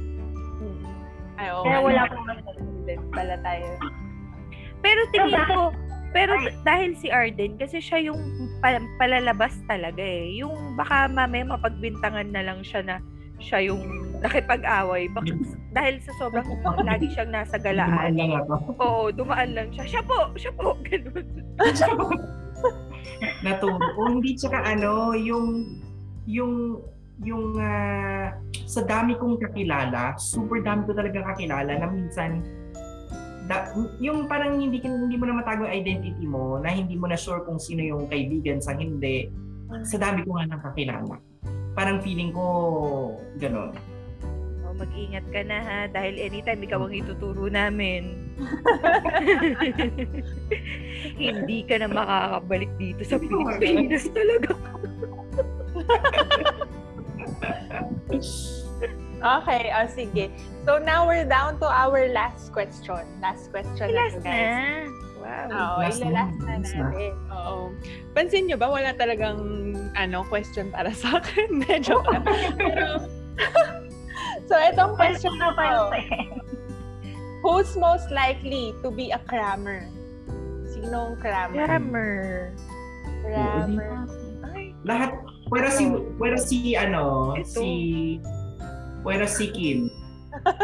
Ay, 1.37 1.47
oo 1.49 1.63
Kaya 1.63 1.79
wala 1.79 2.01
naman. 2.03 2.35
akong 2.35 2.49
President 2.49 3.01
pala 3.13 3.35
tayo. 3.39 3.69
Pero 4.79 4.99
tingin 5.09 5.33
bakit- 5.33 5.55
ko, 5.55 5.63
pero 6.09 6.33
dahil 6.61 6.93
si 6.93 7.07
Arden, 7.07 7.55
kasi 7.55 7.77
siya 7.77 8.01
yung 8.03 8.19
pa- 8.59 8.81
palalabas 8.97 9.53
talaga 9.65 9.99
eh. 9.99 10.37
Yung 10.37 10.55
baka 10.73 11.05
mamaya 11.05 11.45
mapagbintangan 11.47 12.29
na 12.29 12.41
lang 12.41 12.59
siya 12.61 12.81
na 12.81 12.95
siya 13.37 13.63
yung 13.63 13.81
nakipag-away. 14.19 15.07
Bak- 15.09 15.31
dahil 15.69 16.01
sa 16.01 16.11
sobrang 16.17 16.43
lagi 16.89 17.07
siyang 17.09 17.29
nasa 17.29 17.55
Dumaan 17.55 17.77
galaan. 17.77 18.11
lang 18.13 18.31
ako. 18.37 18.53
Oo, 18.75 19.03
dumaan 19.09 19.53
lang 19.53 19.69
siya. 19.69 19.85
Siya 19.87 20.01
po, 20.01 20.33
siya 20.33 20.51
po. 20.51 20.73
Ganun. 20.87 21.25
Naturo. 23.43 23.79
O 23.97 24.09
hindi 24.09 24.35
tsaka 24.35 24.63
ano, 24.65 25.13
yung 25.13 25.65
yung 26.25 26.79
yung 27.19 27.55
ah, 27.57 28.31
sa 28.63 28.81
dami 28.81 29.15
kong 29.15 29.39
kakilala, 29.39 30.15
super 30.15 30.59
dami 30.59 30.83
ko 30.83 30.93
talaga 30.93 31.19
kakilala 31.25 31.71
na 31.75 31.87
minsan 31.87 32.43
da, 33.49 33.73
yung 33.97 34.29
parang 34.29 34.61
hindi 34.61 34.77
hindi 34.77 35.17
mo 35.17 35.25
na 35.25 35.41
matago 35.41 35.65
yung 35.65 35.73
identity 35.73 36.29
mo, 36.29 36.61
na 36.61 36.69
hindi 36.69 36.93
mo 36.93 37.09
na 37.09 37.17
sure 37.17 37.41
kung 37.41 37.57
sino 37.57 37.81
yung 37.81 38.05
kaibigan 38.05 38.61
sa 38.61 38.77
hindi. 38.77 39.25
Sa 39.89 39.97
dami 39.97 40.21
ko 40.21 40.37
nga 40.37 40.45
nang 40.45 40.61
kakilala. 40.61 41.17
Parang 41.73 41.97
feeling 42.05 42.29
ko 42.29 42.45
ganon. 43.41 43.73
Oh, 44.69 44.77
mag-ingat 44.77 45.25
ka 45.33 45.41
na 45.41 45.65
ha 45.65 45.79
dahil 45.89 46.21
anytime 46.21 46.61
ikaw 46.61 46.85
ang 46.85 46.93
ituturo 46.93 47.49
namin. 47.49 48.29
Hindi 51.17 51.65
ka 51.65 51.81
na 51.81 51.89
makakabalik 51.89 52.69
dito 52.77 53.01
sa 53.01 53.17
Pilipinas 53.17 54.05
talaga. 54.13 54.53
Okay, 59.19 59.67
oh, 59.75 59.87
sige. 59.91 60.31
So 60.63 60.79
now 60.79 61.03
we're 61.03 61.27
down 61.27 61.59
to 61.59 61.67
our 61.67 62.07
last 62.15 62.55
question. 62.55 63.03
Last 63.19 63.51
question 63.51 63.91
na 63.91 64.07
Last 64.07 64.15
to, 64.15 64.23
guys. 64.23 64.47
na. 64.47 64.63
Wow. 65.19 65.47
Oo, 65.51 65.77
Last 65.83 65.99
na, 65.99 66.07
ilalas 66.07 66.35
na 66.39 66.45
last 66.47 66.71
na. 66.71 66.79
natin. 66.87 67.13
Oo. 67.27 67.55
Pansin 68.15 68.43
nyo 68.47 68.55
ba, 68.55 68.67
wala 68.71 68.95
talagang 68.95 69.39
ano 69.99 70.23
question 70.31 70.71
para 70.71 70.95
sa 71.03 71.19
akin. 71.19 71.59
Medyo 71.59 71.99
Pero, 72.63 72.87
so, 74.47 74.53
itong 74.55 74.95
question 74.95 75.35
na 75.35 75.51
pa. 75.51 75.91
Who's 77.43 77.75
most 77.75 78.07
likely 78.11 78.71
to 78.83 78.91
be 78.91 79.11
a 79.11 79.19
crammer? 79.27 79.83
Sinong 80.71 81.19
crammer? 81.19 81.55
Grammar. 81.67 82.15
Crammer. 83.23 83.91
Ay, 84.55 84.71
Lahat 84.87 85.11
pwera 85.51 85.67
si 85.71 85.91
pwera 86.15 86.37
si 86.39 86.75
ano, 86.79 87.35
Ito. 87.35 87.47
si 87.47 87.67
pwera 89.01 89.25
si 89.25 89.45
Kim. 89.49 89.79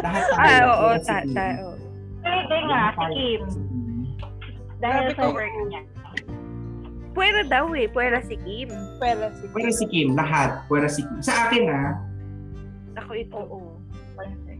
Lahat 0.01 0.23
tayo. 0.35 0.39
ah, 0.39 0.63
oo, 0.65 0.85
pwera 0.85 0.99
si 0.99 1.07
ta, 1.07 1.17
Kim. 1.21 1.33
ta, 1.33 1.47
oo. 1.61 1.75
Pwede 2.21 2.55
nga, 2.65 2.81
si 2.91 3.05
Kim. 3.13 3.41
Dahil 4.75 5.03
Grabe 5.05 5.15
sa 5.15 5.23
ko. 5.23 5.33
work 5.33 5.55
niya. 5.69 5.81
Pwera 7.15 7.41
daw 7.47 7.65
eh, 7.71 7.87
pwera 7.87 8.19
si 8.19 8.35
Kim. 8.43 8.69
Pero 8.99 9.23
si 9.39 9.43
Pwera 9.47 9.71
si 9.71 9.85
Kim, 9.87 10.07
lahat. 10.13 10.67
Pwera 10.67 10.87
si 10.91 11.01
Kim. 11.01 11.19
Sa 11.23 11.47
akin 11.47 11.63
ah, 11.71 11.91
Ako 12.99 13.11
ito. 13.15 13.39
Oo. 13.39 13.79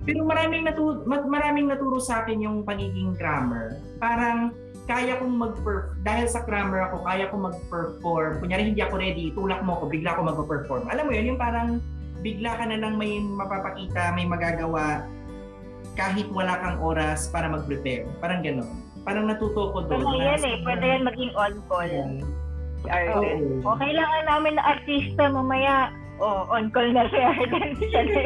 Pero 0.06 0.22
maraming 0.22 0.64
naturo, 0.64 1.02
maraming 1.08 1.66
naturo 1.66 1.98
sa 1.98 2.22
akin 2.24 2.38
yung 2.40 2.58
pagiging 2.62 3.18
grammar. 3.18 3.82
Parang 3.98 4.54
kaya 4.86 5.18
kong 5.18 5.34
mag 5.34 5.58
dahil 6.06 6.30
sa 6.30 6.46
grammar 6.46 6.94
ako, 6.94 7.02
kaya 7.02 7.26
kong 7.34 7.44
mag-perform. 7.50 8.38
Kunyari 8.38 8.70
hindi 8.70 8.86
ako 8.86 8.96
ready, 9.02 9.34
tulak 9.34 9.66
mo 9.66 9.82
ako, 9.82 9.90
bigla 9.90 10.14
ako 10.14 10.22
mag-perform. 10.30 10.84
Alam 10.94 11.10
mo 11.10 11.12
yun, 11.16 11.34
yung 11.34 11.40
parang 11.42 11.82
bigla 12.26 12.58
ka 12.58 12.66
na 12.66 12.82
lang 12.82 12.98
may 12.98 13.22
mapapakita, 13.22 14.18
may 14.18 14.26
magagawa 14.26 15.06
kahit 15.94 16.26
wala 16.34 16.58
kang 16.58 16.82
oras 16.82 17.30
para 17.30 17.46
mag-prepare. 17.46 18.10
Parang 18.18 18.42
gano'n. 18.42 18.82
Parang 19.06 19.30
natuto 19.30 19.70
ko 19.70 19.86
doon. 19.86 20.02
Pwede 20.02 20.18
yan 20.26 20.42
eh. 20.42 20.56
Pwede 20.66 20.86
yan 20.90 21.04
maging 21.06 21.32
on-call. 21.38 21.94
Si 22.82 22.88
Arden. 22.90 23.62
Oo. 23.62 23.70
O, 23.70 23.78
kailangan 23.78 24.24
namin 24.26 24.58
na 24.58 24.64
artista 24.74 25.30
mamaya. 25.30 25.94
O, 26.18 26.50
on-call 26.50 26.90
na 26.90 27.06
si 27.14 27.20
Arden. 27.22 27.78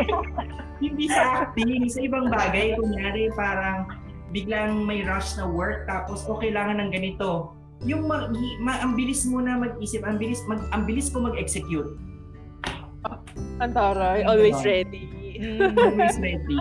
Hindi 0.83 1.11
sa 1.11 1.43
acting, 1.43 1.91
sa 1.91 1.99
ibang 1.99 2.31
bagay. 2.31 2.79
Kunyari, 2.79 3.27
parang 3.35 3.91
biglang 4.31 4.87
may 4.87 5.03
rush 5.03 5.35
na 5.35 5.43
work 5.43 5.83
tapos 5.91 6.23
o 6.25 6.39
kailangan 6.39 6.79
ng 6.79 6.89
ganito. 6.95 7.51
Yung 7.83 8.07
ma, 8.07 8.31
ma- 8.63 8.79
ang 8.79 8.95
bilis 8.95 9.27
mo 9.27 9.43
na 9.43 9.59
mag-isip, 9.59 10.07
ang 10.07 10.15
bilis, 10.15 10.39
mag, 10.47 10.63
ang 10.71 10.87
bilis 10.87 11.11
ko 11.11 11.19
mag-execute. 11.19 11.99
Ang 13.59 13.71
taray, 13.75 14.23
always 14.23 14.59
ready. 14.63 15.03
Mm. 15.39 15.75
Always 15.75 16.15
ready. 16.19 16.59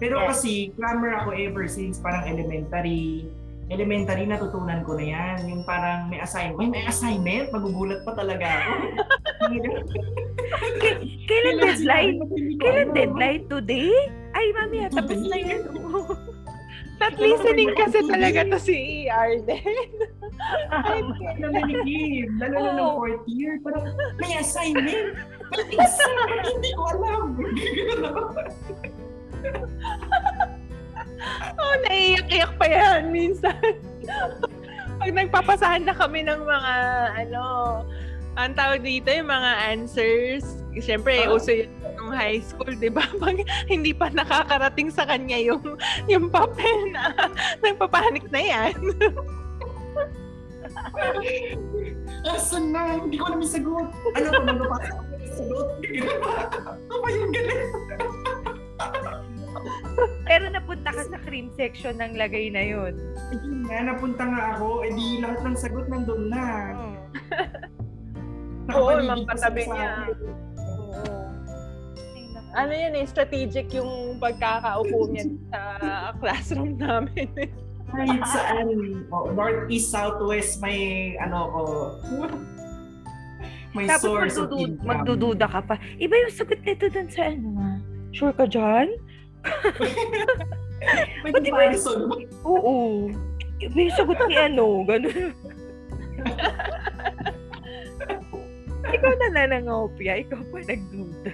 Pero 0.00 0.20
Yes. 0.20 0.28
kasi, 0.36 0.52
grammar 0.74 1.22
ako 1.22 1.36
ever 1.36 1.64
since 1.68 2.00
parang 2.00 2.26
elementary. 2.26 3.28
Elementary, 3.72 4.28
natutunan 4.28 4.84
ko 4.84 4.96
na 5.00 5.04
yan. 5.08 5.36
Yung 5.48 5.62
parang 5.64 6.12
may 6.12 6.20
assignment. 6.20 6.60
May, 6.60 6.68
may 6.68 6.84
assignment? 6.84 7.48
Magugulat 7.48 8.04
pa 8.04 8.12
talaga 8.12 8.44
ako. 8.44 8.72
Kailan 9.48 9.72
Kailan 11.24 11.56
deadline? 11.60 12.16
Kailan 12.60 12.88
alam. 12.92 12.96
deadline? 12.96 13.42
Today? 13.48 13.92
Ay, 14.36 14.46
mami, 14.52 14.84
ah, 14.84 14.90
tapos 14.92 15.20
na 15.24 15.36
yun. 15.40 15.62
Not 17.00 17.18
listening 17.18 17.74
kasi 17.74 18.06
talaga 18.06 18.46
to 18.46 18.58
si 18.60 19.10
Arden. 19.10 19.90
Ay, 20.70 21.02
naman 21.42 21.66
ni 21.66 21.74
Kim. 21.82 22.38
Lalo 22.38 22.54
na 22.54 22.70
ng 22.78 22.90
fourth 22.94 23.24
year. 23.26 23.58
Parang 23.66 23.82
may 24.20 24.38
assignment. 24.38 25.18
May. 25.54 25.78
Hindi 26.54 26.70
ko 26.74 26.82
alam. 26.90 27.24
Oh, 31.56 31.74
naiiyak-iyak 31.88 32.52
pa 32.60 32.66
yan 32.68 33.08
minsan. 33.08 33.56
Pag 35.00 35.10
nagpapasahan 35.10 35.88
na 35.88 35.96
kami 35.96 36.20
ng 36.20 36.44
mga, 36.44 36.72
ano, 37.24 37.44
ang 38.36 38.52
tawag 38.52 38.84
dito, 38.84 39.08
yung 39.08 39.32
mga 39.32 39.50
answers. 39.72 40.44
Siyempre, 40.76 41.24
Ah. 41.24 41.32
uso 41.32 41.54
yun 41.54 41.70
nung 41.96 42.12
high 42.12 42.42
school, 42.44 42.76
di 42.76 42.92
ba? 42.92 43.06
Pag 43.16 43.40
hindi 43.70 43.96
pa 43.96 44.12
nakakarating 44.12 44.92
sa 44.92 45.08
kanya 45.08 45.38
yung, 45.40 45.64
yung 46.10 46.28
papel 46.28 46.92
na 46.92 47.14
nagpapanik 47.64 48.28
na 48.28 48.42
yan. 48.44 48.76
Asan 52.28 52.74
na? 52.74 53.00
Hindi 53.00 53.16
ko 53.16 53.32
alam 53.32 53.40
yung 53.40 53.52
sagot. 53.52 53.88
Ano 54.18 54.64
pa 54.68 54.78
sagot? 55.34 55.68
Ano 56.94 56.96
ba 57.02 57.08
yung 57.10 57.32
galit? 57.34 57.60
Pero 60.24 60.44
napunta 60.50 60.90
ka 60.90 61.02
sa 61.06 61.18
cream 61.22 61.52
section 61.54 61.98
ng 61.98 62.18
lagay 62.18 62.50
na 62.50 62.62
yun. 62.64 62.94
Ayun 63.30 63.58
nga, 63.66 63.78
napunta 63.86 64.24
nga 64.26 64.42
ako. 64.58 64.82
Eh 64.82 64.90
di 64.94 65.22
lahat 65.22 65.40
ng 65.46 65.56
sagot 65.58 65.86
nandun 65.86 66.32
na. 66.32 66.74
Oo, 68.74 68.96
katabi 69.28 69.60
sila 69.62 69.74
sa 69.74 69.76
niya. 69.76 69.90
Oo. 70.80 71.02
Ano 72.54 72.70
yun 72.70 72.94
eh, 72.94 73.04
strategic 73.10 73.66
yung 73.74 74.22
pagkakaupo 74.22 75.10
niya 75.10 75.26
sa 75.50 75.60
classroom 76.22 76.78
namin. 76.78 77.26
Kahit 77.90 78.22
saan. 78.30 78.68
Oh, 79.10 79.30
northeast, 79.30 79.90
southwest, 79.90 80.62
may 80.62 81.14
ano 81.18 81.38
ko. 81.50 81.62
May 83.74 83.90
Tapos 83.90 84.06
source 84.06 84.38
income. 84.54 84.86
magdududa 84.86 85.46
ka 85.50 85.60
pa. 85.66 85.74
Iba 85.98 86.14
yung 86.14 86.32
sagot 86.32 86.62
nito 86.62 86.86
dun 86.86 87.10
sa 87.10 87.26
ano 87.26 87.48
ah. 87.58 87.76
Sure 88.14 88.30
ka 88.30 88.46
dyan? 88.46 88.94
May 91.26 91.32
comparison. 91.34 92.06
Oo. 92.46 93.10
Iba 93.58 93.76
yung 93.76 93.96
sagot 93.98 94.18
ni 94.30 94.36
ano, 94.38 94.86
gano'n. 94.86 95.34
ikaw 98.94 99.12
na 99.18 99.28
nanangopya, 99.32 100.22
ikaw 100.22 100.38
pa 100.52 100.58
nagduda. 100.62 101.32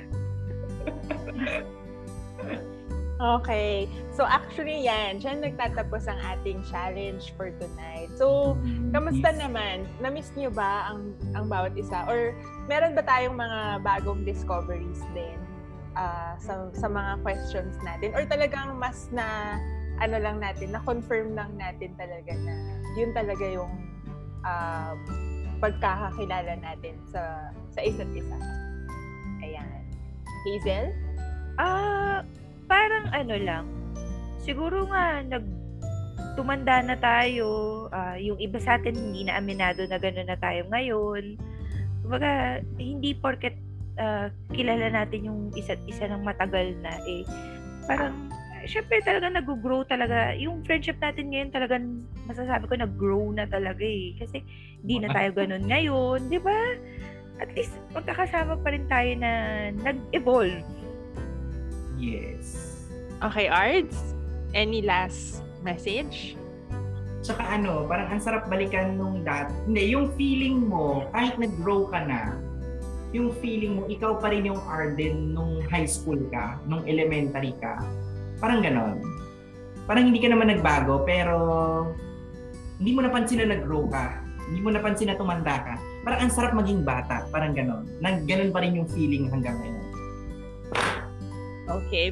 Okay. 3.20 3.84
So 4.16 4.24
actually 4.24 4.88
yan, 4.88 5.20
dyan 5.20 5.44
nagtatapos 5.44 6.08
ang 6.08 6.16
ating 6.24 6.64
challenge 6.64 7.36
for 7.36 7.52
tonight. 7.60 8.08
So, 8.16 8.56
kamusta 8.96 9.36
naman? 9.36 9.84
Na-miss 10.00 10.32
niyo 10.32 10.48
ba 10.48 10.88
ang, 10.88 11.12
ang 11.36 11.52
bawat 11.52 11.76
isa? 11.76 12.08
Or 12.08 12.32
meron 12.64 12.96
ba 12.96 13.04
tayong 13.04 13.36
mga 13.36 13.84
bagong 13.84 14.24
discoveries 14.24 15.04
din 15.12 15.36
ah, 16.00 16.32
sa, 16.40 16.72
sa 16.72 16.88
mga 16.88 17.20
questions 17.20 17.76
natin? 17.84 18.16
Or 18.16 18.24
talagang 18.24 18.80
mas 18.80 19.12
na, 19.12 19.60
ano 20.00 20.16
lang 20.16 20.40
natin, 20.40 20.72
na-confirm 20.72 21.36
lang 21.36 21.52
natin 21.60 21.92
talaga 22.00 22.32
na 22.32 22.56
yun 22.96 23.12
talaga 23.12 23.44
yung 23.44 23.72
um, 24.48 24.96
pagkakakilala 25.60 26.56
natin 26.56 26.96
sa 27.12 27.52
sa 27.68 27.80
isa't 27.84 28.08
isa. 28.16 28.38
Ayan. 29.44 29.84
Hazel? 30.48 30.96
Ah, 31.60 32.24
parang 32.70 33.10
ano 33.10 33.34
lang. 33.34 33.64
Siguro 34.38 34.86
nga 34.86 35.26
nag 35.26 35.42
tumanda 36.38 36.78
na 36.86 36.94
tayo, 36.94 37.90
ah, 37.90 38.14
yung 38.14 38.38
iba 38.38 38.62
sa 38.62 38.78
atin 38.78 38.94
hindi 38.94 39.26
na 39.26 39.42
aminado 39.42 39.82
na 39.90 39.98
gano'n 39.98 40.30
na 40.30 40.38
tayo 40.38 40.62
ngayon. 40.70 41.34
Kumbaga, 42.06 42.62
hindi 42.78 43.18
porket 43.18 43.58
ah, 43.98 44.30
kilala 44.54 44.94
natin 44.94 45.26
yung 45.26 45.40
isa't 45.58 45.82
isa 45.90 46.06
ng 46.06 46.22
matagal 46.22 46.78
na 46.78 46.94
eh. 47.02 47.26
Parang, 47.90 48.30
syempre 48.64 49.02
talaga 49.02 49.26
nag-grow 49.28 49.82
talaga. 49.84 50.32
Yung 50.38 50.62
friendship 50.62 51.02
natin 51.02 51.34
ngayon 51.34 51.50
talagang 51.50 52.06
masasabi 52.30 52.70
ko 52.70 52.74
nag-grow 52.78 53.34
na 53.34 53.50
talaga 53.50 53.82
eh. 53.82 54.14
Kasi 54.14 54.46
hindi 54.86 55.02
na 55.02 55.10
tayo 55.10 55.34
ganun 55.42 55.66
ngayon, 55.66 56.30
di 56.30 56.38
ba? 56.38 56.78
At 57.42 57.50
least 57.58 57.74
magkakasama 57.90 58.60
pa 58.62 58.68
rin 58.70 58.86
tayo 58.86 59.10
na 59.18 59.30
nag-evolve. 59.82 60.79
Yes. 62.00 62.56
Okay, 63.20 63.52
Ards? 63.52 64.16
Any 64.56 64.80
last 64.80 65.44
message? 65.60 66.34
Tsaka 67.20 67.60
ano, 67.60 67.84
parang 67.84 68.16
ang 68.16 68.20
sarap 68.24 68.48
balikan 68.48 68.96
nung 68.96 69.20
dat. 69.20 69.52
Hindi, 69.68 69.92
yung 69.92 70.16
feeling 70.16 70.64
mo, 70.64 71.04
kahit 71.12 71.36
nag-grow 71.36 71.92
ka 71.92 72.00
na, 72.00 72.40
yung 73.12 73.36
feeling 73.44 73.76
mo, 73.76 73.82
ikaw 73.92 74.16
pa 74.16 74.32
rin 74.32 74.48
yung 74.48 74.58
Arden 74.64 75.36
nung 75.36 75.60
high 75.68 75.84
school 75.84 76.18
ka, 76.32 76.56
nung 76.64 76.80
elementary 76.88 77.52
ka. 77.60 77.76
Parang 78.40 78.64
ganon. 78.64 79.04
Parang 79.84 80.08
hindi 80.08 80.24
ka 80.24 80.32
naman 80.32 80.48
nagbago, 80.56 81.04
pero 81.04 81.36
hindi 82.80 82.96
mo 82.96 83.04
napansin 83.04 83.44
na 83.44 83.52
nag-grow 83.52 83.84
ka. 83.92 84.24
Hindi 84.48 84.64
mo 84.64 84.72
napansin 84.72 85.12
na 85.12 85.20
tumanda 85.20 85.60
ka. 85.60 85.74
Parang 86.00 86.24
ang 86.24 86.32
sarap 86.32 86.56
maging 86.56 86.80
bata. 86.80 87.28
Parang 87.28 87.52
ganon. 87.52 87.84
Nag, 88.00 88.24
ganon 88.24 88.48
pa 88.48 88.64
rin 88.64 88.80
yung 88.80 88.88
feeling 88.88 89.28
hanggang 89.28 89.60
ngayon. 89.60 89.79
Okay, 91.70 92.10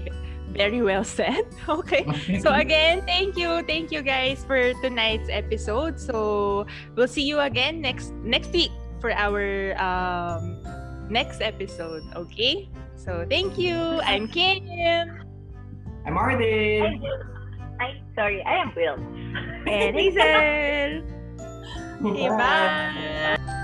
very 0.54 0.80
well 0.82 1.04
said. 1.04 1.44
Okay. 1.68 2.06
So 2.40 2.54
again, 2.54 3.02
thank 3.04 3.36
you. 3.36 3.62
Thank 3.66 3.92
you 3.92 4.00
guys 4.02 4.44
for 4.46 4.72
tonight's 4.80 5.28
episode. 5.28 6.00
So 6.00 6.66
we'll 6.96 7.10
see 7.10 7.26
you 7.26 7.40
again 7.40 7.80
next 7.80 8.14
next 8.24 8.52
week 8.52 8.72
for 9.00 9.12
our 9.12 9.76
um 9.76 10.62
next 11.10 11.40
episode, 11.40 12.02
okay? 12.16 12.68
So 12.96 13.26
thank 13.28 13.58
you. 13.58 13.76
I'm 14.04 14.28
Kim. 14.28 14.64
I'm 16.06 16.16
Arden. 16.16 17.04
Ay, 17.80 18.00
sorry. 18.16 18.42
I 18.42 18.64
am 18.64 18.72
Will. 18.74 18.96
And 19.68 19.92
Hazel! 19.96 21.04
Okay, 21.98 22.28
bye. 22.30 23.54